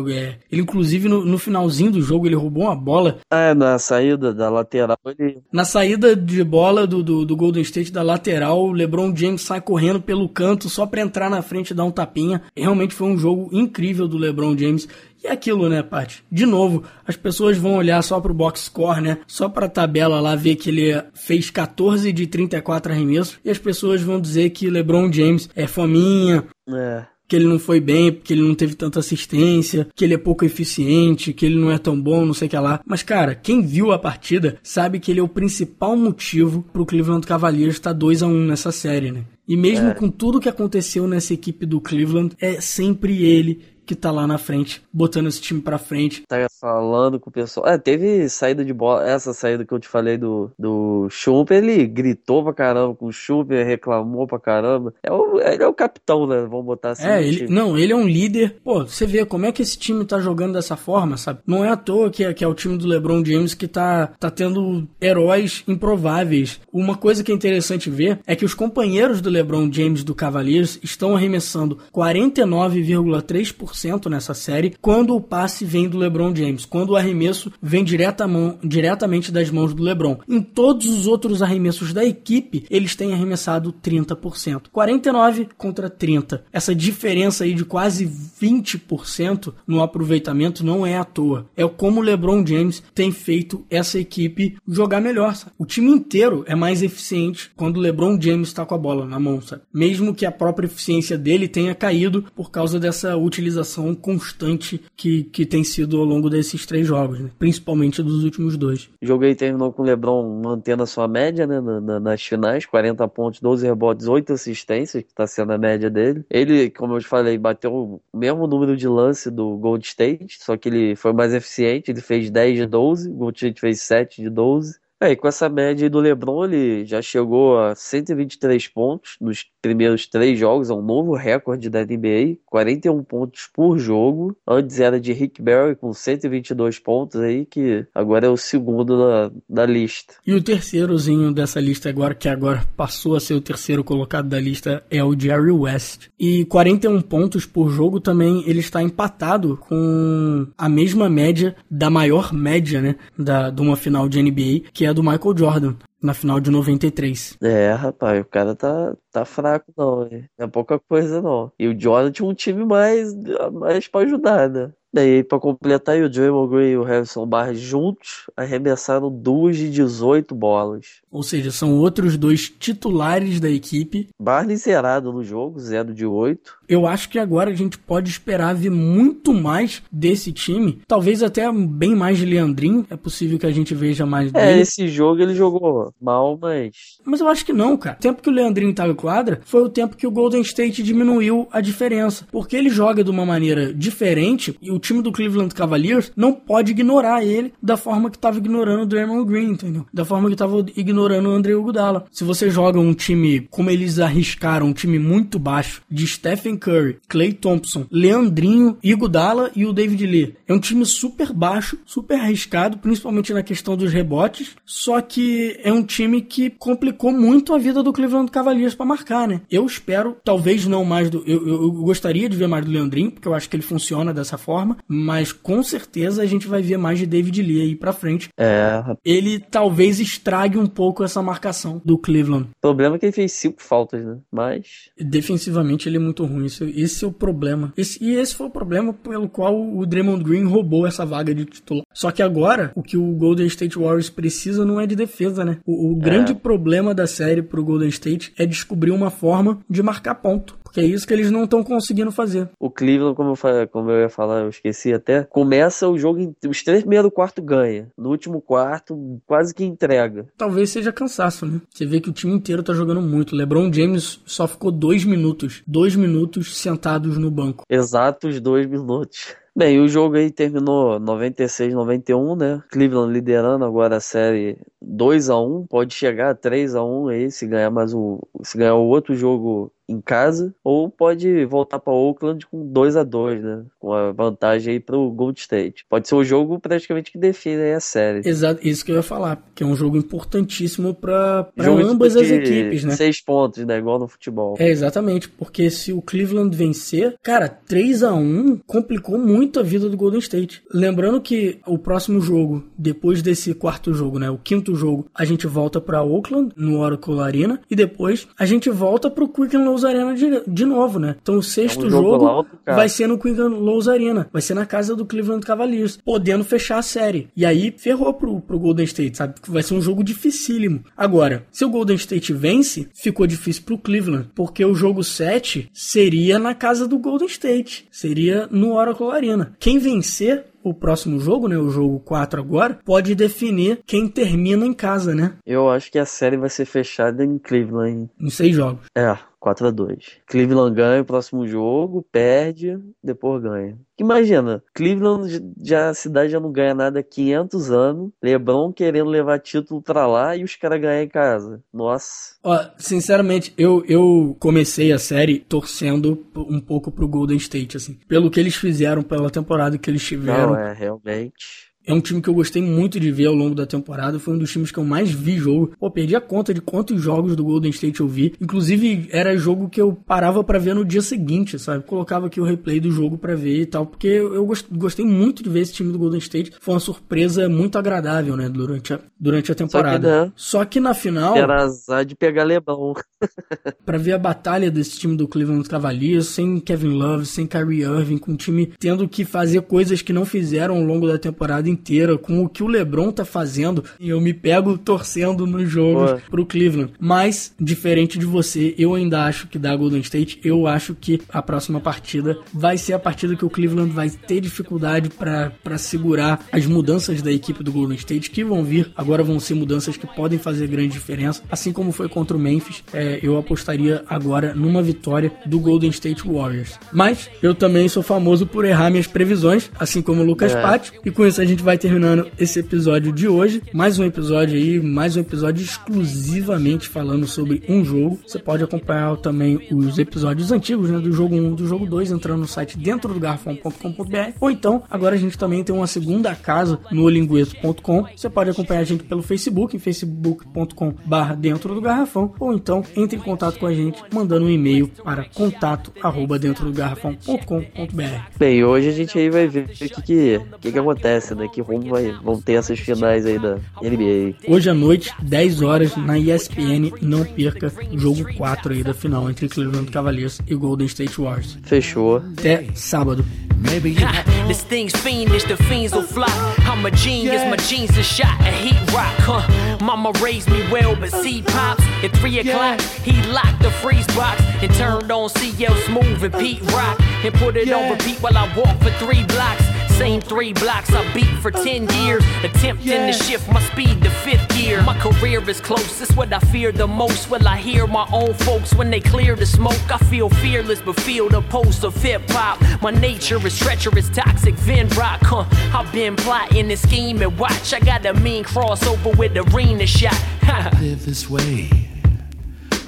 é, 0.10 0.38
ele 0.50 0.62
inclusive 0.62 1.10
no, 1.10 1.26
no, 1.26 1.38
finalzinho 1.38 1.92
do 1.92 2.02
jogo 2.02 2.17
ele 2.26 2.36
roubou 2.36 2.64
uma 2.64 2.76
bola. 2.76 3.18
É, 3.32 3.54
na 3.54 3.78
saída 3.78 4.34
da 4.34 4.50
lateral. 4.50 4.98
Ele... 5.20 5.40
Na 5.52 5.66
saída 5.66 6.16
de 6.16 6.44
bola 6.44 6.88
do, 6.88 7.04
do, 7.04 7.26
do 7.26 7.36
Golden 7.36 7.62
State 7.62 7.92
da 7.92 8.02
lateral, 8.02 8.64
o 8.64 8.72
LeBron 8.72 9.16
James 9.16 9.42
sai 9.42 9.62
correndo 9.62 9.78
correndo 9.78 10.02
pelo 10.02 10.28
canto 10.28 10.70
só 10.70 10.86
para 10.86 11.02
entrar 11.02 11.30
na 11.30 11.42
frente 11.42 11.72
e 11.72 11.74
dar 11.74 11.84
um 11.84 11.92
tapinha. 11.92 12.42
Realmente 12.56 12.94
foi 12.94 13.08
um 13.08 13.18
jogo 13.18 13.50
incrível 13.52 14.08
do 14.08 14.18
LeBron 14.18 14.58
James. 14.58 14.88
E 15.24 15.28
é 15.28 15.32
aquilo, 15.32 15.70
né, 15.70 15.82
Paty? 15.82 16.24
De 16.32 16.46
novo, 16.46 16.84
as 17.06 17.16
pessoas 17.16 17.58
vão 17.58 17.76
olhar 17.76 18.02
só 18.02 18.20
pro 18.20 18.34
box 18.34 18.62
score, 18.62 19.02
né? 19.02 19.20
Só 19.26 19.48
pra 19.48 19.70
tabela 19.70 20.20
lá 20.20 20.36
ver 20.36 20.56
que 20.56 20.70
ele 20.70 21.02
fez 21.14 21.50
14 21.50 22.12
de 22.12 22.28
34 22.28 22.92
arremessos. 22.92 23.40
E 23.44 23.50
as 23.50 23.58
pessoas 23.58 24.02
vão 24.02 24.20
dizer 24.20 24.50
que 24.52 24.70
LeBron 24.70 25.12
James 25.12 25.50
é 25.56 25.66
fominha. 25.66 26.44
É 26.70 27.06
que 27.28 27.36
ele 27.36 27.46
não 27.46 27.60
foi 27.60 27.80
bem, 27.80 28.12
porque 28.12 28.34
ele 28.34 28.42
não 28.42 28.56
teve 28.56 28.74
tanta 28.76 29.00
assistência, 29.00 29.88
que 29.96 30.04
ele 30.04 30.14
é 30.14 30.18
pouco 30.18 30.46
eficiente, 30.46 31.34
que 31.34 31.46
ele 31.46 31.60
não 31.60 31.72
é 31.72 31.78
tão 31.78 32.00
bom, 32.00 32.26
não 32.26 32.34
sei 32.34 32.48
o 32.48 32.50
que 32.52 32.58
lá. 32.58 32.80
Mas, 32.86 33.04
cara, 33.04 33.36
quem 33.36 33.62
viu 33.62 33.92
a 33.92 34.00
partida 34.00 34.58
sabe 34.64 35.00
que 35.00 35.12
ele 35.12 35.20
é 35.20 35.24
o 35.24 35.28
principal 35.28 35.96
motivo 35.96 36.64
pro 36.72 36.86
Cleveland 36.86 37.28
Cavaliers 37.28 37.76
estar 37.76 37.92
tá 37.92 37.98
2 37.98 38.24
a 38.24 38.28
1 38.28 38.46
nessa 38.46 38.72
série, 38.72 39.12
né? 39.12 39.24
E 39.48 39.56
mesmo 39.56 39.90
é. 39.90 39.94
com 39.94 40.10
tudo 40.10 40.40
que 40.40 40.50
aconteceu 40.50 41.08
nessa 41.08 41.34
equipe 41.34 41.66
do 41.66 41.80
Cleveland, 41.80 42.36
é 42.40 42.60
sempre 42.60 43.24
ele 43.24 43.62
que 43.88 43.96
tá 43.96 44.12
lá 44.12 44.28
na 44.28 44.38
frente, 44.38 44.84
botando 44.92 45.28
esse 45.28 45.42
time 45.42 45.62
pra 45.62 45.78
frente. 45.78 46.24
Tá 46.28 46.46
falando 46.60 47.20
com 47.20 47.30
o 47.30 47.34
pessoal. 47.34 47.68
É, 47.68 47.78
teve 47.78 48.28
saída 48.28 48.64
de 48.64 48.74
bola, 48.74 49.08
essa 49.08 49.34
saída 49.34 49.66
que 49.66 49.74
eu 49.74 49.80
te 49.80 49.88
falei 49.88 50.18
do, 50.18 50.52
do 50.60 51.08
Schumper, 51.10 51.58
ele 51.58 51.88
gritou 51.88 52.44
pra 52.44 52.54
caramba 52.54 52.94
com 52.96 53.06
o 53.06 53.14
Schumper, 53.14 53.66
reclamou 53.66 54.28
pra 54.28 54.40
caramba. 54.40 54.94
É 55.02 55.12
o, 55.12 55.40
ele 55.40 55.64
é 55.64 55.68
o 55.68 55.74
capitão, 55.74 56.28
né? 56.28 56.42
Vamos 56.42 56.66
botar 56.66 56.92
assim. 56.92 57.08
É, 57.08 57.26
ele, 57.26 57.48
não, 57.48 57.78
ele 57.78 57.94
é 57.94 57.96
um 57.96 58.08
líder. 58.08 58.58
Pô, 58.64 58.86
você 58.86 59.06
vê 59.06 59.26
como 59.26 59.46
é 59.46 59.52
que 59.54 59.62
esse 59.62 59.78
time 59.78 60.04
tá 60.04 60.20
jogando 60.20 60.54
dessa 60.54 60.76
forma, 60.76 61.16
sabe? 61.16 61.40
Não 61.48 61.64
é 61.64 61.70
à 61.70 61.78
toa 61.78 62.10
que 62.10 62.26
é, 62.26 62.34
que 62.34 62.44
é 62.44 62.48
o 62.48 62.54
time 62.54 62.78
do 62.78 62.86
LeBron 62.86 63.24
James 63.24 63.54
que 63.54 63.68
tá, 63.68 64.08
tá 64.20 64.30
tendo 64.30 64.86
heróis 65.02 65.64
improváveis. 65.66 66.60
Uma 66.74 66.98
coisa 66.98 67.24
que 67.24 67.32
é 67.32 67.36
interessante 67.36 67.90
ver 67.90 68.20
é 68.28 68.36
que 68.36 68.44
os 68.44 68.54
companheiros 68.54 69.22
do 69.22 69.30
LeBron 69.30 69.72
James 69.72 70.04
do 70.04 70.14
Cavaliers 70.14 70.78
estão 70.84 71.16
arremessando 71.16 71.78
49,3% 71.94 73.77
nessa 74.10 74.34
série 74.34 74.74
quando 74.82 75.16
o 75.16 75.22
passe 75.22 75.64
vem 75.64 75.88
do 75.88 76.00
LeBron 76.00 76.36
James, 76.36 76.66
quando 76.66 76.92
o 76.92 76.96
arremesso 76.96 77.52
vem 77.62 77.84
direta 77.84 78.28
mão, 78.28 78.58
diretamente 78.64 79.32
das 79.32 79.52
mãos 79.52 79.74
do 79.74 79.84
LeBron. 79.84 80.18
Em 80.28 80.42
todos 80.42 80.88
os 80.88 81.06
outros 81.06 81.42
arremessos 81.44 81.94
da 81.94 82.04
equipe, 82.04 82.66
eles 82.72 82.96
têm 82.96 83.14
arremessado 83.14 83.72
30%. 83.72 84.64
49 84.72 85.50
contra 85.58 85.90
30. 85.90 86.44
Essa 86.52 86.74
diferença 86.74 87.44
aí 87.44 87.54
de 87.54 87.64
quase 87.66 88.10
20% 88.42 89.54
no 89.68 89.82
aproveitamento 89.82 90.66
não 90.66 90.86
é 90.86 90.98
à 90.98 91.04
toa. 91.04 91.46
É 91.56 91.68
como 91.68 92.00
o 92.00 92.04
LeBron 92.04 92.46
James 92.46 92.82
tem 92.96 93.12
feito 93.12 93.64
essa 93.70 94.00
equipe 94.00 94.58
jogar 94.68 95.00
melhor. 95.02 95.38
O 95.58 95.66
time 95.66 95.92
inteiro 95.92 96.44
é 96.48 96.56
mais 96.56 96.82
eficiente 96.82 97.52
quando 97.56 97.78
o 97.78 97.82
LeBron 97.82 98.20
James 98.20 98.48
está 98.48 98.66
com 98.66 98.74
a 98.74 98.78
bola 98.78 99.06
na 99.06 99.20
mão, 99.20 99.40
sabe? 99.42 99.62
Mesmo 99.72 100.16
que 100.16 100.26
a 100.26 100.32
própria 100.32 100.66
eficiência 100.66 101.18
dele 101.18 101.48
tenha 101.48 101.76
caído 101.76 102.26
por 102.36 102.50
causa 102.50 102.80
dessa 102.80 103.16
utilização 103.16 103.67
constante 103.96 104.82
que, 104.96 105.24
que 105.24 105.46
tem 105.46 105.64
sido 105.64 105.98
ao 105.98 106.04
longo 106.06 106.30
desses 106.30 106.66
três 106.66 106.88
jogos, 106.88 107.20
né? 107.20 107.30
principalmente 107.38 108.02
dos 108.04 108.24
últimos 108.24 108.58
dois. 108.58 108.90
Jogo 109.02 109.26
aí 109.26 109.36
terminou 109.36 109.72
com 109.72 109.82
o 109.82 109.86
LeBron 109.86 110.42
mantendo 110.42 110.84
a 110.84 110.88
sua 110.88 111.08
média 111.08 111.48
né? 111.48 111.60
Na, 111.60 111.82
na, 111.82 112.00
nas 112.00 112.22
finais, 112.22 112.66
40 112.66 113.08
pontos, 113.08 113.40
12 113.40 113.66
rebotes, 113.66 114.08
8 114.08 114.34
assistências, 114.34 115.04
que 115.04 115.10
está 115.10 115.26
sendo 115.26 115.54
a 115.54 115.58
média 115.58 115.90
dele. 115.90 116.26
Ele, 116.30 116.70
como 116.70 116.96
eu 116.96 117.00
te 117.00 117.08
falei, 117.08 117.38
bateu 117.38 117.74
o 117.74 118.02
mesmo 118.14 118.48
número 118.48 118.76
de 118.76 118.88
lance 118.88 119.32
do 119.32 119.58
Gold 119.58 119.86
State, 119.86 120.38
só 120.40 120.56
que 120.58 120.70
ele 120.70 120.96
foi 120.96 121.14
mais 121.14 121.34
eficiente, 121.34 121.92
ele 121.92 122.02
fez 122.02 122.30
10 122.30 122.58
de 122.58 122.66
12, 122.66 123.10
o 123.10 123.14
Gold 123.14 123.38
State 123.38 123.62
fez 123.62 123.82
7 123.82 124.22
de 124.22 124.30
12. 124.30 124.80
É, 125.00 125.12
e 125.12 125.16
com 125.16 125.28
essa 125.28 125.48
média 125.48 125.88
do 125.88 126.00
LeBron, 126.00 126.46
ele 126.46 126.84
já 126.84 127.04
chegou 127.04 127.60
a 127.60 127.76
123 127.76 128.68
pontos 128.68 129.16
nos 129.22 129.46
primeiros 129.68 130.08
três 130.08 130.40
jogos, 130.40 130.70
é 130.70 130.74
um 130.74 130.82
novo 130.82 131.14
recorde 131.14 131.70
da 131.70 131.84
NBA, 131.84 132.38
41 132.46 133.04
pontos 133.04 133.50
por 133.54 133.78
jogo. 133.78 134.36
Antes 134.48 134.80
era 134.80 135.00
de 135.00 135.12
Rick 135.12 135.42
Barry 135.42 135.76
com 135.76 135.94
122 135.94 136.80
pontos 136.80 137.20
aí, 137.20 137.46
que 137.46 137.86
agora 137.94 138.28
é 138.28 138.30
o 138.30 138.38
segundo 138.38 138.98
na, 138.98 139.32
na 139.50 139.66
lista. 139.66 140.16
E 140.26 140.34
o 140.34 140.42
terceirozinho 140.42 141.34
dessa 141.34 141.60
lista 141.60 141.90
agora, 141.90 142.16
que 142.16 142.30
agora 142.30 142.64
passou 142.78 143.16
a 143.16 143.20
ser 143.20 143.34
o 143.34 143.42
terceiro 143.42 143.84
colocado 143.84 144.30
da 144.30 144.40
lista, 144.40 144.84
é 144.90 145.04
o 145.04 145.18
Jerry 145.20 145.52
West. 145.52 146.08
E 146.18 146.46
41 146.46 147.02
pontos 147.02 147.46
por 147.46 147.70
jogo 147.70 148.00
também 148.00 148.44
ele 148.48 148.60
está 148.60 148.82
empatado 148.82 149.58
com 149.58 150.48
a 150.58 150.70
mesma 150.70 151.10
média 151.10 151.56
da 151.70 151.90
maior 151.90 152.32
média, 152.34 152.82
né, 152.82 152.96
da, 153.18 153.50
de 153.50 153.62
uma 153.62 153.76
final 153.76 154.08
de 154.08 154.22
NBA, 154.22 154.70
que 154.72 154.86
é 154.86 154.90
a 154.90 154.94
do 154.94 155.04
Michael 155.04 155.38
Jordan 155.38 155.76
na 156.02 156.14
final 156.14 156.40
de 156.40 156.52
93. 156.52 157.38
É, 157.42 157.72
rapaz, 157.72 158.22
o 158.22 158.26
cara 158.26 158.56
tá, 158.56 158.96
tá 159.12 159.26
fraco 159.26 159.72
não, 159.76 160.08
é 160.38 160.48
pouca 160.48 160.80
coisa 160.80 161.22
não. 161.22 161.52
E 161.60 161.68
o 161.68 161.80
Jordan 161.80 162.12
tinha 162.12 162.28
um 162.28 162.34
time 162.34 162.66
mais, 162.66 163.14
mais 163.54 163.88
pra 163.88 164.02
ajudar, 164.02 164.50
né? 164.50 164.72
Daí, 164.98 165.24
para 165.24 165.40
completar, 165.40 166.02
o 166.02 166.10
Draymond 166.10 166.50
Green 166.50 166.72
e 166.72 166.78
o 166.78 166.82
Harrison 166.82 167.24
Barnes 167.24 167.60
juntos 167.60 168.26
arremessaram 168.36 169.12
duas 169.12 169.56
de 169.56 169.70
18 169.70 170.34
bolas. 170.34 170.88
Ou 171.12 171.22
seja, 171.22 171.52
são 171.52 171.78
outros 171.78 172.18
dois 172.18 172.50
titulares 172.50 173.40
da 173.40 173.48
equipe. 173.48 174.10
Barnes 174.20 174.64
zerado 174.64 175.14
no 175.14 175.24
jogo, 175.24 175.60
0 175.60 175.94
de 175.94 176.04
8. 176.04 176.58
Eu 176.68 176.86
acho 176.86 177.10
que 177.10 177.20
agora 177.20 177.52
a 177.52 177.54
gente 177.54 177.78
pode 177.78 178.10
esperar 178.10 178.56
ver 178.56 178.72
muito 178.72 179.34
mais 179.34 179.84
desse 179.92 180.32
time. 180.32 180.82
Talvez 180.88 181.22
até 181.22 181.50
bem 181.52 181.96
mais 181.96 182.18
de 182.18 182.26
Leandrinho. 182.26 182.86
É 182.90 182.98
possível 182.98 183.38
que 183.38 183.46
a 183.46 183.52
gente 183.52 183.76
veja 183.76 184.06
mais 184.06 184.30
é, 184.30 184.32
dele. 184.32 184.60
É, 184.60 184.62
esse 184.62 184.88
jogo 184.88 185.22
ele 185.22 185.34
jogou 185.34 185.94
mal, 186.02 186.38
mas. 186.42 186.72
Mas 187.06 187.22
eu 187.22 187.28
acho 187.28 187.46
que 187.46 187.54
não, 187.54 187.78
cara. 187.78 187.96
O 187.98 188.02
tempo 188.02 188.22
que 188.22 188.30
o 188.30 188.34
Leandrinho 188.34 188.74
tava 188.74 188.92
em 188.92 188.96
quadra 188.96 189.40
foi 189.46 189.62
o 189.62 189.70
tempo 189.70 189.96
que 189.96 190.08
o 190.08 190.12
Golden 190.12 190.42
State 190.42 190.82
diminuiu 190.84 191.48
a 191.52 191.62
diferença. 191.62 192.28
Porque 192.32 192.56
ele 192.56 192.70
joga 192.70 193.04
de 193.04 193.12
uma 193.12 193.26
maneira 193.26 193.74
diferente 193.74 194.58
e 194.62 194.72
o 194.72 194.80
time 194.88 195.02
do 195.02 195.12
Cleveland 195.12 195.54
Cavaliers 195.54 196.12
não 196.16 196.34
pode 196.34 196.72
ignorar 196.72 197.24
ele 197.24 197.54
da 197.62 197.76
forma 197.76 198.10
que 198.10 198.18
tava 198.18 198.38
ignorando 198.38 198.84
o 198.84 198.86
Draymond 198.86 199.26
Green, 199.26 199.52
entendeu? 199.52 199.86
Da 199.94 200.06
forma 200.06 200.30
que 200.30 200.36
tava 200.36 200.66
ignorando 200.76 201.30
o 201.30 201.34
André 201.34 201.52
Iguodala. 201.54 202.06
Se 202.12 202.24
você 202.24 202.50
joga 202.50 202.80
um 202.80 202.94
time 202.94 203.48
como 203.52 203.70
eles 203.70 204.00
arriscaram, 204.00 204.68
um 204.68 204.74
time 204.74 204.98
muito 204.98 205.38
baixo 205.38 205.82
de 205.90 206.08
Stephen 206.08 206.58
Curry, 206.58 206.98
Clay 207.08 207.34
Thompson, 207.34 207.86
Leandrinho, 207.92 208.78
Iguodala 208.84 209.52
e 209.56 209.66
o 209.66 209.74
David 209.74 210.06
Lee. 210.06 210.36
É 210.48 210.54
um 210.54 210.60
time 210.60 210.86
super 210.86 211.34
baixo, 211.34 211.78
super 211.86 212.20
arriscado, 212.20 212.78
principalmente 212.78 213.34
na 213.34 213.44
questão 213.44 213.76
dos 213.76 213.92
rebotes, 213.92 214.56
só 214.66 215.02
que 215.02 215.60
é 215.64 215.72
um 215.72 215.84
time 215.84 216.22
que 216.22 216.50
complicou 216.50 217.12
muito 217.12 217.54
a 217.54 217.58
vida 217.58 217.84
do 217.84 217.94
Cleveland 217.94 218.32
Cavaliers 218.32 218.76
para 218.76 218.86
marcar, 218.86 219.28
né? 219.28 219.42
Eu 219.52 219.66
espero, 219.66 220.18
talvez 220.24 220.66
não 220.66 220.86
mais 220.86 221.10
do... 221.10 221.24
Eu, 221.26 221.46
eu, 221.48 221.64
eu, 221.64 221.72
gostaria 221.72 222.30
de 222.30 222.38
ver 222.38 222.48
mais 222.48 222.66
do 222.66 222.72
Leandrinho, 222.72 223.12
porque 223.12 223.28
eu 223.28 223.34
acho 223.34 223.50
que 223.50 223.56
ele 223.56 223.64
funciona 223.64 224.14
dessa 224.14 224.38
forma, 224.38 224.67
mas 224.88 225.32
com 225.32 225.62
certeza 225.64 226.22
a 226.22 226.26
gente 226.26 226.48
vai 226.48 226.62
ver 226.62 226.78
mais 226.78 227.00
de 227.00 227.06
David 227.06 227.42
Lee 227.42 227.62
aí 227.62 227.76
pra 227.76 227.94
frente. 227.94 228.30
É. 228.38 228.84
Ele 229.04 229.40
talvez 229.40 230.00
estrague 230.00 230.58
um 230.58 230.68
pouco 230.68 231.04
essa 231.04 231.22
marcação 231.22 231.82
do 231.84 231.98
Cleveland. 231.98 232.50
O 232.58 232.62
problema 232.62 232.96
é 232.96 233.00
que 233.00 233.06
ele 233.06 233.14
fez 233.14 233.32
cinco 233.34 233.62
faltas, 233.62 234.04
né? 234.04 234.18
Mas... 234.32 234.90
Defensivamente 235.00 235.88
ele 235.88 235.98
é 235.98 236.00
muito 236.00 236.26
ruim, 236.26 236.46
esse 236.46 237.04
é 237.04 237.08
o 237.08 237.12
problema. 237.12 237.74
Esse, 237.78 238.04
e 238.04 238.16
esse 238.16 238.36
foi 238.36 238.48
o 238.48 238.52
problema 238.52 238.94
pelo 238.94 239.30
qual 239.30 239.56
o 239.58 239.86
Draymond 239.86 240.24
Green 240.24 240.44
roubou 240.44 240.88
essa 240.88 241.06
vaga 241.06 241.34
de 241.34 241.46
titular. 241.46 241.84
Só 241.94 242.12
que 242.12 242.22
agora, 242.22 242.72
o 242.76 242.82
que 242.82 242.98
o 242.98 243.14
Golden 243.14 243.48
State 243.48 243.78
Warriors 243.78 244.10
precisa 244.10 244.66
não 244.66 244.80
é 244.80 244.88
de 244.88 244.96
defesa, 244.96 245.44
né? 245.44 245.60
O, 245.66 245.92
o 245.92 245.96
grande 245.96 246.32
é. 246.32 246.36
problema 246.36 246.94
da 246.94 247.08
série 247.08 247.42
pro 247.42 247.64
Golden 247.64 247.90
State 247.90 248.34
é 248.38 248.46
descobrir 248.46 248.92
uma 248.92 249.10
forma 249.10 249.60
de 249.70 249.82
marcar 249.82 250.16
ponto. 250.16 250.58
Porque 250.68 250.82
é 250.82 250.86
isso 250.86 251.08
que 251.08 251.14
eles 251.14 251.32
não 251.32 251.46
estão 251.46 251.64
conseguindo 251.64 252.12
fazer. 252.12 252.50
O 252.60 252.70
Cleveland, 252.70 253.16
como 253.16 253.32
eu, 253.32 253.36
falei, 253.36 253.66
como 253.68 253.90
eu 253.90 254.02
ia 254.02 254.10
falar, 254.10 254.42
eu 254.42 254.50
esqueci 254.50 254.94
até, 254.94 255.24
começa 255.24 255.88
o 255.88 255.98
jogo, 255.98 256.36
os 256.48 256.62
três 256.62 256.82
primeiros 256.82 257.12
quartos 257.12 257.44
ganha. 257.44 257.88
No 257.98 258.10
último 258.10 258.42
quarto, 258.42 259.22
quase 259.26 259.56
que 259.56 259.64
entrega. 259.64 260.28
Talvez 260.38 260.70
seja 260.70 260.92
cansaço, 260.92 261.46
né? 261.46 261.62
Você 261.70 261.86
vê 261.86 262.02
que 262.02 262.10
o 262.10 262.14
time 262.14 262.34
inteiro 262.34 262.62
tá 262.62 262.74
jogando 262.74 263.02
muito. 263.02 263.36
LeBron 263.36 263.72
James 263.72 264.20
só 264.26 264.46
ficou 264.46 264.70
dois 264.70 265.06
minutos. 265.06 265.64
Dois 265.66 265.96
minutos 265.96 266.58
sentados 266.58 267.18
no 267.18 267.32
banco. 267.32 267.64
Exatos 267.70 268.42
dois 268.42 268.68
minutos. 268.68 269.36
Bem, 269.58 269.80
o 269.80 269.88
jogo 269.88 270.18
aí 270.18 270.30
terminou 270.30 271.00
96, 271.00 271.74
91, 271.74 272.36
né? 272.36 272.62
Cleveland 272.70 273.12
liderando 273.12 273.66
agora 273.66 273.96
a 273.96 274.00
série 274.00 274.56
2 274.80 275.32
a 275.32 275.40
1, 275.40 275.66
pode 275.66 275.96
chegar 275.96 276.30
a 276.30 276.36
3 276.36 276.76
a 276.76 276.84
1 276.84 277.08
aí 277.08 277.32
se 277.32 277.48
ganhar 277.48 277.72
mais 277.72 277.92
o 277.92 278.20
se 278.44 278.56
ganhar 278.56 278.76
o 278.76 278.88
outro 278.88 279.16
jogo 279.16 279.72
em 279.90 280.02
casa, 280.02 280.54
ou 280.64 280.90
pode 280.90 281.46
voltar 281.46 281.80
para 281.80 281.94
Oakland 281.94 282.46
com 282.46 282.66
2 282.66 282.98
a 282.98 283.04
2 283.04 283.42
né? 283.42 283.64
Com 283.80 283.94
a 283.94 284.12
vantagem 284.12 284.74
aí 284.74 284.80
pro 284.82 285.10
Gold 285.12 285.40
State. 285.40 285.86
Pode 285.90 286.08
ser 286.08 286.16
o 286.16 286.24
jogo 286.24 286.60
praticamente 286.60 287.10
que 287.10 287.18
define 287.18 287.72
a 287.72 287.80
série. 287.80 288.28
Exato, 288.28 288.68
isso 288.68 288.84
que 288.84 288.92
eu 288.92 288.98
ia 288.98 289.04
falar, 289.04 289.42
que 289.56 289.64
é 289.64 289.66
um 289.66 289.76
jogo 289.76 289.98
importantíssimo 289.98 290.94
para 290.94 291.50
ambas 291.58 292.18
as 292.18 292.30
equipes, 292.30 292.84
né? 292.84 292.96
Seis 292.96 293.22
pontos, 293.22 293.66
né? 293.66 293.78
Igual 293.78 294.00
no 294.00 294.08
futebol. 294.10 294.56
É, 294.60 294.70
exatamente, 294.70 295.30
porque 295.30 295.70
se 295.70 295.94
o 295.94 296.02
Cleveland 296.02 296.56
vencer, 296.56 297.16
cara, 297.24 297.48
3 297.48 298.04
a 298.04 298.14
1 298.14 298.60
complicou 298.68 299.18
muito 299.18 299.47
a 299.56 299.64
vida 299.64 299.90
do 299.90 299.98
Golden 299.98 300.20
State. 300.20 300.62
Lembrando 300.74 301.22
que 301.22 301.60
o 301.66 301.78
próximo 301.78 302.20
jogo, 302.20 302.66
depois 302.78 303.22
desse 303.22 303.54
quarto 303.54 303.94
jogo, 303.94 304.20
né? 304.20 304.30
O 304.30 304.38
quinto 304.38 304.76
jogo, 304.76 305.08
a 305.14 305.24
gente 305.24 305.48
volta 305.48 305.80
para 305.80 306.04
Oakland, 306.04 306.52
no 306.56 306.80
Oracle 306.80 307.20
Arena, 307.20 307.62
e 307.70 307.76
depois 307.76 308.28
a 308.38 308.46
gente 308.46 308.70
volta 308.70 309.10
pro 309.10 309.28
Quicken 309.28 309.64
Lowe's 309.64 309.86
Arena 309.86 310.14
de, 310.14 310.44
de 310.48 310.66
novo, 310.66 311.00
né? 311.00 311.16
Então 311.22 311.36
o 311.36 311.44
sexto 311.44 311.86
é 311.86 311.88
um 311.88 311.90
jogo, 311.90 312.26
jogo 312.26 312.48
vai 312.66 312.90
ser 312.90 313.08
no 313.08 313.18
Quicken 313.18 313.48
Lowe's 313.48 313.88
Arena, 313.88 314.28
vai 314.32 314.42
ser 314.42 314.54
na 314.54 314.66
casa 314.66 314.96
do 314.96 315.06
Cleveland 315.06 315.46
Cavaliers, 315.46 315.98
podendo 316.04 316.44
fechar 316.44 316.80
a 316.80 316.82
série. 316.82 317.30
E 317.36 317.46
aí 317.46 317.74
ferrou 317.78 318.14
pro, 318.14 318.42
pro 318.42 318.60
Golden 318.60 318.86
State, 318.86 319.18
sabe? 319.18 319.36
Vai 319.48 319.64
ser 319.64 319.74
um 319.74 319.82
jogo 319.82 320.04
dificílimo. 320.04 320.84
Agora, 320.96 321.46
se 321.52 321.64
o 321.64 321.70
Golden 321.70 321.96
State 321.96 322.34
vence, 322.34 322.88
ficou 322.94 323.28
difícil 323.28 323.64
pro 323.64 323.78
Cleveland, 323.78 324.30
porque 324.36 324.64
o 324.64 324.76
jogo 324.76 325.04
7 325.04 325.70
seria 325.74 326.40
na 326.40 326.54
casa 326.54 326.88
do 326.88 326.98
Golden 326.98 327.28
State, 327.28 327.88
seria 327.92 328.48
no 328.52 328.74
Oracle 328.74 329.12
Arena. 329.12 329.27
Quem 329.60 329.80
vencer 329.80 330.46
o 330.64 330.74
próximo 330.74 331.20
jogo, 331.20 331.48
né, 331.48 331.58
o 331.58 331.70
jogo 331.70 332.00
4 332.02 332.42
agora, 332.42 332.80
pode 332.84 333.16
definir 333.16 333.80
quem 333.86 334.08
termina 334.08 334.66
em 334.66 334.74
casa, 334.74 335.16
né? 335.16 335.36
Eu 335.46 335.70
acho 335.70 335.92
que 335.92 335.98
a 335.98 336.06
série 336.06 336.38
vai 336.38 336.50
ser 336.50 336.66
fechada 336.66 337.24
em 337.24 337.38
Cleveland. 337.38 338.10
Em 338.20 338.30
seis 338.30 338.56
jogos. 338.56 338.86
É, 338.96 339.18
4 339.40 339.68
a 339.68 339.72
2 339.72 340.20
Cleveland 340.28 340.76
ganha 340.76 341.02
o 341.02 341.06
próximo 341.06 341.48
jogo, 341.48 342.06
perde, 342.12 342.78
depois 343.04 343.42
ganha. 343.42 343.78
Imagina, 344.00 344.64
Cleveland 344.74 345.54
já 345.64 345.90
a 345.90 345.94
cidade 345.94 346.32
já 346.32 346.40
não 346.40 346.52
ganha 346.52 346.76
nada 346.76 347.00
há 347.00 347.04
500 347.04 347.72
anos, 347.72 348.12
LeBron 348.22 348.72
querendo 348.72 349.10
levar 349.10 349.40
título 349.40 349.82
pra 349.82 350.06
lá 350.06 350.36
e 350.36 350.44
os 350.44 350.56
caras 350.56 350.80
ganham 350.80 351.04
em 351.04 351.08
casa. 351.08 351.64
Nossa. 351.74 352.36
Ó, 352.44 352.58
sinceramente, 352.78 353.54
eu, 353.58 353.84
eu 353.88 354.36
comecei 354.40 354.92
a 354.92 355.00
série 355.00 355.40
torcendo 355.40 356.28
um 356.36 356.60
pouco 356.60 356.92
pro 356.92 357.08
Golden 357.08 357.38
State, 357.38 357.78
assim. 357.78 357.96
Pelo 358.08 358.30
que 358.30 358.40
eles 358.40 358.56
fizeram, 358.56 359.02
pela 359.02 359.32
temporada 359.32 359.78
que 359.78 359.90
eles 359.90 360.04
tiveram. 360.04 360.52
Não, 360.52 360.56
é, 360.56 360.74
realmente. 360.74 361.67
É 361.88 361.94
um 361.94 362.02
time 362.02 362.22
que 362.22 362.30
eu 362.30 362.34
gostei 362.34 362.62
muito 362.62 363.00
de 363.00 363.10
ver 363.12 363.28
ao 363.28 363.34
longo 363.34 363.56
da 363.56 363.66
temporada. 363.66 364.20
Foi 364.20 364.34
um 364.34 364.38
dos 364.38 364.52
times 364.52 364.72
que 364.72 364.78
eu 364.78 364.84
mais 364.84 365.10
vi 365.10 365.38
jogo. 365.38 365.72
Pô, 365.80 365.90
perdi 365.90 366.16
a 366.16 366.22
conta 366.22 366.54
de 366.54 366.60
quantos 366.60 367.02
jogos 367.02 367.36
do 367.36 367.46
Golden 367.46 367.72
State 367.72 368.02
eu 368.02 368.08
vi. 368.08 368.34
Inclusive, 368.42 369.08
era 369.12 369.38
jogo 369.38 369.70
que 369.70 369.80
eu 369.80 369.94
parava 369.94 370.44
para 370.44 370.60
ver 370.60 370.76
no 370.76 370.84
dia 370.84 371.02
seguinte, 371.02 371.58
sabe? 371.58 371.86
Colocava 371.86 372.28
aqui 372.28 372.42
o 372.42 372.44
replay 372.44 372.82
do 372.82 372.92
jogo 372.92 373.18
para 373.18 373.36
ver 373.36 373.62
e 373.62 373.66
tal. 373.66 373.86
Porque 373.86 374.08
eu 374.08 374.46
gostei 374.72 375.06
muito 375.06 375.42
de 375.42 375.50
ver 375.50 375.62
esse 375.62 375.74
time 375.74 375.92
do 375.92 375.98
Golden 375.98 376.20
State. 376.20 376.52
Foi 376.60 376.74
uma 376.74 376.80
surpresa 376.80 377.48
muito 377.48 377.78
agradável, 377.78 378.36
né? 378.36 378.50
Durante 378.50 378.94
a, 378.94 379.00
durante 379.18 379.52
a 379.52 379.56
temporada. 379.56 380.10
Só 380.10 380.26
que, 380.26 380.34
Só 380.36 380.66
que 380.66 380.80
na 380.82 380.94
final. 380.94 381.38
Era 381.38 381.64
azar 381.64 382.04
de 382.06 382.16
pegar 382.16 382.44
Lebron. 382.44 382.94
para 383.86 383.98
ver 383.98 384.14
a 384.14 384.18
batalha 384.18 384.70
desse 384.70 385.00
time 385.00 385.16
do 385.16 385.28
Cleveland 385.28 385.68
Cavaliers, 385.68 386.28
sem 386.28 386.60
Kevin 386.60 386.90
Love, 386.90 387.26
sem 387.26 387.48
Kyrie 387.48 387.82
Irving, 387.84 388.18
com 388.18 388.34
o 388.34 388.38
time 388.38 388.72
tendo 388.80 389.08
que 389.08 389.26
fazer 389.26 389.62
coisas 389.62 390.02
que 390.02 390.14
não 390.14 390.26
fizeram 390.26 390.76
ao 390.78 390.84
longo 390.84 391.08
da 391.08 391.18
temporada 391.18 391.70
inteira, 391.78 392.18
com 392.18 392.44
o 392.44 392.50
que 392.50 392.64
o 392.64 392.68
LeBron 392.68 393.12
tá 393.12 393.24
fazendo, 393.24 393.84
e 394.00 394.10
eu 394.10 394.20
me 394.20 394.34
pego 394.34 394.78
torcendo 394.78 395.46
nos 395.46 395.70
jogos 395.70 396.12
Pô. 396.12 396.32
pro 396.32 396.46
Cleveland. 396.46 396.94
Mas, 397.00 397.54
diferente 397.60 398.18
de 398.18 398.26
você, 398.26 398.74
eu 398.78 398.94
ainda 398.96 399.24
acho 399.26 399.48
que 399.48 399.60
da 399.60 399.76
Golden 399.76 400.02
State, 400.02 400.40
eu 400.44 400.68
acho 400.68 400.96
que 400.96 401.22
a 401.30 401.42
próxima 401.42 401.80
partida 401.80 402.38
vai 402.54 402.78
ser 402.78 402.94
a 402.94 403.00
partida 403.00 403.36
que 403.36 403.46
o 403.46 403.50
Cleveland 403.50 403.92
vai 403.92 404.10
ter 404.10 404.42
dificuldade 404.42 405.10
para 405.10 405.78
segurar 405.78 406.46
as 406.52 406.66
mudanças 406.66 407.22
da 407.22 407.32
equipe 407.32 407.64
do 407.64 407.72
Golden 407.72 407.98
State 407.98 408.32
que 408.32 408.44
vão 408.44 408.64
vir. 408.64 408.92
Agora 408.96 409.24
vão 409.24 409.40
ser 409.40 409.54
mudanças 409.54 409.98
que 409.98 410.08
podem 410.08 410.40
fazer 410.40 410.68
grande 410.68 410.94
diferença, 410.94 411.44
assim 411.50 411.72
como 411.72 411.92
foi 411.92 412.10
contra 412.10 412.36
o 412.36 412.40
Memphis. 412.40 412.84
É, 412.94 413.20
eu 413.22 413.38
apostaria 413.38 414.04
agora 414.10 414.54
numa 414.54 414.82
vitória 414.82 415.32
do 415.46 415.60
Golden 415.60 415.90
State 415.90 416.28
Warriors. 416.28 416.80
Mas 416.92 417.30
eu 417.42 417.54
também 417.54 417.88
sou 417.88 418.04
famoso 418.04 418.46
por 418.46 418.66
errar 418.66 418.90
minhas 418.90 419.08
previsões, 419.08 419.70
assim 419.80 420.02
como 420.02 420.22
o 420.22 420.26
Lucas 420.26 420.54
é. 420.54 420.62
Patti, 420.62 420.92
e 421.06 421.12
com 421.12 421.26
isso 421.26 421.42
a 421.42 421.46
gente 421.46 421.64
vai 421.68 421.78
terminando 421.78 422.32
esse 422.40 422.62
episódio 422.62 423.12
de 423.12 423.28
hoje. 423.28 423.62
Mais 423.74 424.00
um 424.00 424.06
episódio 424.06 424.56
aí, 424.56 424.80
mais 424.80 425.18
um 425.18 425.20
episódio 425.20 425.62
exclusivamente 425.62 426.88
falando 426.88 427.28
sobre 427.28 427.62
um 427.68 427.84
jogo. 427.84 428.18
Você 428.26 428.40
pode 428.40 428.64
acompanhar 428.64 429.18
também 429.18 429.68
os 429.70 430.00
episódios 430.00 430.50
antigos, 430.50 430.90
né, 430.90 430.98
do 430.98 431.12
jogo 431.12 431.36
1, 431.36 431.56
do 431.56 431.68
jogo 431.68 431.86
2, 431.86 432.12
entrando 432.12 432.40
no 432.40 432.48
site 432.48 432.78
dentro 432.78 433.14
do 433.14 433.20
garrafão.com.br. 433.20 434.32
Ou 434.40 434.50
então, 434.50 434.82
agora 434.90 435.16
a 435.16 435.18
gente 435.18 435.38
também 435.38 435.62
tem 435.62 435.76
uma 435.76 435.88
segunda 435.88 436.34
casa 436.36 436.80
no 436.90 437.10
lingueto.com. 437.10 438.06
Você 438.16 438.30
pode 438.30 438.50
acompanhar 438.50 438.80
a 438.80 438.86
gente 438.86 439.04
pelo 439.04 439.22
Facebook, 439.22 439.76
em 439.76 439.80
facebook.com/barra 439.80 441.36
dentro 441.36 441.76
do 441.76 441.82
garrafão, 441.82 442.34
ou 442.40 442.54
então 442.54 442.82
entre 442.96 443.18
em 443.18 443.22
contato 443.22 443.60
com 443.60 443.66
a 443.66 443.74
gente 443.74 444.02
mandando 444.14 444.46
um 444.46 444.50
e-mail 444.50 444.88
para 445.04 445.26
contato 445.26 445.92
arroba 446.02 446.40
dentro 446.40 446.64
do 446.64 446.72
garrafão.com.br. 446.72 448.38
Bem, 448.40 448.64
hoje 448.64 448.88
a 448.88 448.94
gente 448.94 449.20
aí 449.20 449.30
vai 449.30 449.50
ver 449.50 449.66
o 449.66 449.68
que 449.68 449.90
que, 449.90 450.42
que, 450.62 450.72
que 450.72 450.80
acontece, 450.80 451.36
né? 451.36 451.50
Que 451.58 451.62
rumo 451.62 451.90
vai, 451.90 452.12
vão 452.24 452.40
ter 452.40 452.54
essas 452.54 452.78
finais 452.78 453.26
aí 453.26 453.40
da 453.40 453.56
NBA. 453.82 454.36
Hoje 454.48 454.70
à 454.70 454.76
noite, 454.76 455.12
10 455.24 455.64
horas, 455.64 455.98
na 455.98 456.20
ESPN, 456.20 456.92
não 457.02 457.26
perca 457.26 457.74
o 457.92 457.98
jogo 457.98 458.32
4 458.36 458.74
aí 458.74 458.84
da 458.84 458.94
final 458.94 459.28
entre 459.28 459.50
Cleveland 459.50 459.90
Cavaliers 459.90 460.40
e 460.46 460.54
Golden 460.54 460.86
State 460.86 461.20
Warriors. 461.20 461.58
Fechou. 461.64 462.18
Até 462.18 462.68
sábado. 462.76 463.26
Maybe 463.58 463.90
you 463.90 464.08
this 464.48 464.62
thing's 464.62 464.96
fiendish, 464.98 465.46
the 465.46 465.58
fiends 465.58 465.92
will 465.92 466.04
fly. 466.04 466.28
I'm 466.60 466.86
a 466.86 466.92
genius, 466.92 467.42
my 467.50 467.58
jeans 467.58 467.98
are 467.98 468.04
shot 468.04 468.40
a 468.42 468.52
heat 468.52 468.78
rock, 468.94 469.16
huh? 469.18 469.78
Mama 469.84 470.12
raised 470.22 470.48
me 470.52 470.62
well, 470.72 470.96
but 470.96 471.10
see 471.10 471.42
pops 471.42 471.84
at 472.04 472.12
three 472.18 472.38
o'clock. 472.38 472.80
He 473.04 473.20
locked 473.32 473.64
the 473.64 473.72
freeze 473.72 474.06
box 474.16 474.40
and 474.62 474.72
turned 474.76 475.12
on 475.12 475.30
CL 475.30 475.76
Smooth 475.88 476.24
and 476.24 476.34
Pete 476.36 476.62
Rock 476.72 477.02
and 477.26 477.34
put 477.34 477.58
it 477.58 477.72
on 477.72 477.90
repeat 477.94 478.22
while 478.22 478.38
I 478.38 478.46
walk 478.56 478.78
for 478.78 478.92
three 479.04 479.24
blocks. 479.24 479.67
Same 479.98 480.22
three 480.22 480.54
blocks 480.54 480.94
I 480.94 481.12
beat 481.12 481.40
for 481.42 481.50
10 481.50 481.90
years. 481.90 482.24
Attempting 482.44 483.08
to 483.08 483.14
shift 483.14 483.52
my 483.52 483.60
speed 483.62 484.04
to 484.04 484.12
fifth 484.12 484.48
gear. 484.50 484.84
My 484.84 484.96
career 485.00 485.42
is 485.50 485.60
close, 485.60 486.00
it's 486.00 486.16
what 486.16 486.32
I 486.32 486.40
fear 486.40 486.72
the 486.72 486.86
most. 486.86 487.32
Will 487.32 487.48
I 487.48 487.58
hear 487.58 487.88
my 487.88 488.08
own 488.14 488.36
folks 488.36 488.76
when 488.76 488.92
they 488.92 489.00
clear 489.00 489.36
the 489.36 489.48
smoke? 489.48 489.92
I 489.92 489.98
feel 489.98 490.30
fearless, 490.30 490.82
but 490.82 491.00
feel 491.00 491.30
the 491.30 491.42
pulse 491.42 491.84
of 491.84 491.96
hip 491.96 492.22
hop. 492.30 492.62
My 492.84 492.92
nature 492.92 493.44
is 493.48 493.58
treacherous, 493.58 494.08
toxic, 494.10 494.54
Vin 494.54 494.88
Rock, 494.90 495.20
huh? 495.24 495.46
I've 495.76 495.92
been 495.92 496.16
plotting 496.16 496.70
and 496.70 496.80
scheming. 496.80 497.36
Watch, 497.36 497.74
I 497.74 497.80
got 497.80 498.06
a 498.06 498.14
mean 498.14 498.44
crossover 498.44 499.18
with 499.18 499.34
the 499.34 499.44
arena 499.52 499.88
shot. 499.88 500.22
live 500.80 501.06
this 501.08 501.28
way, 501.28 501.72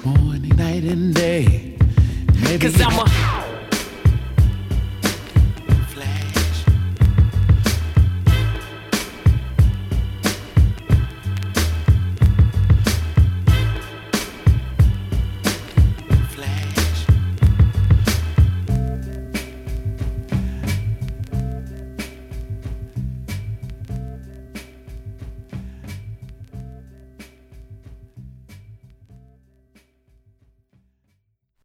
morning, 0.04 0.56
night, 0.56 0.84
and 0.84 1.12
day. 1.12 1.76
Maybe 2.40 2.58
Cause 2.58 2.80
I'm 2.80 2.98
a 2.98 3.49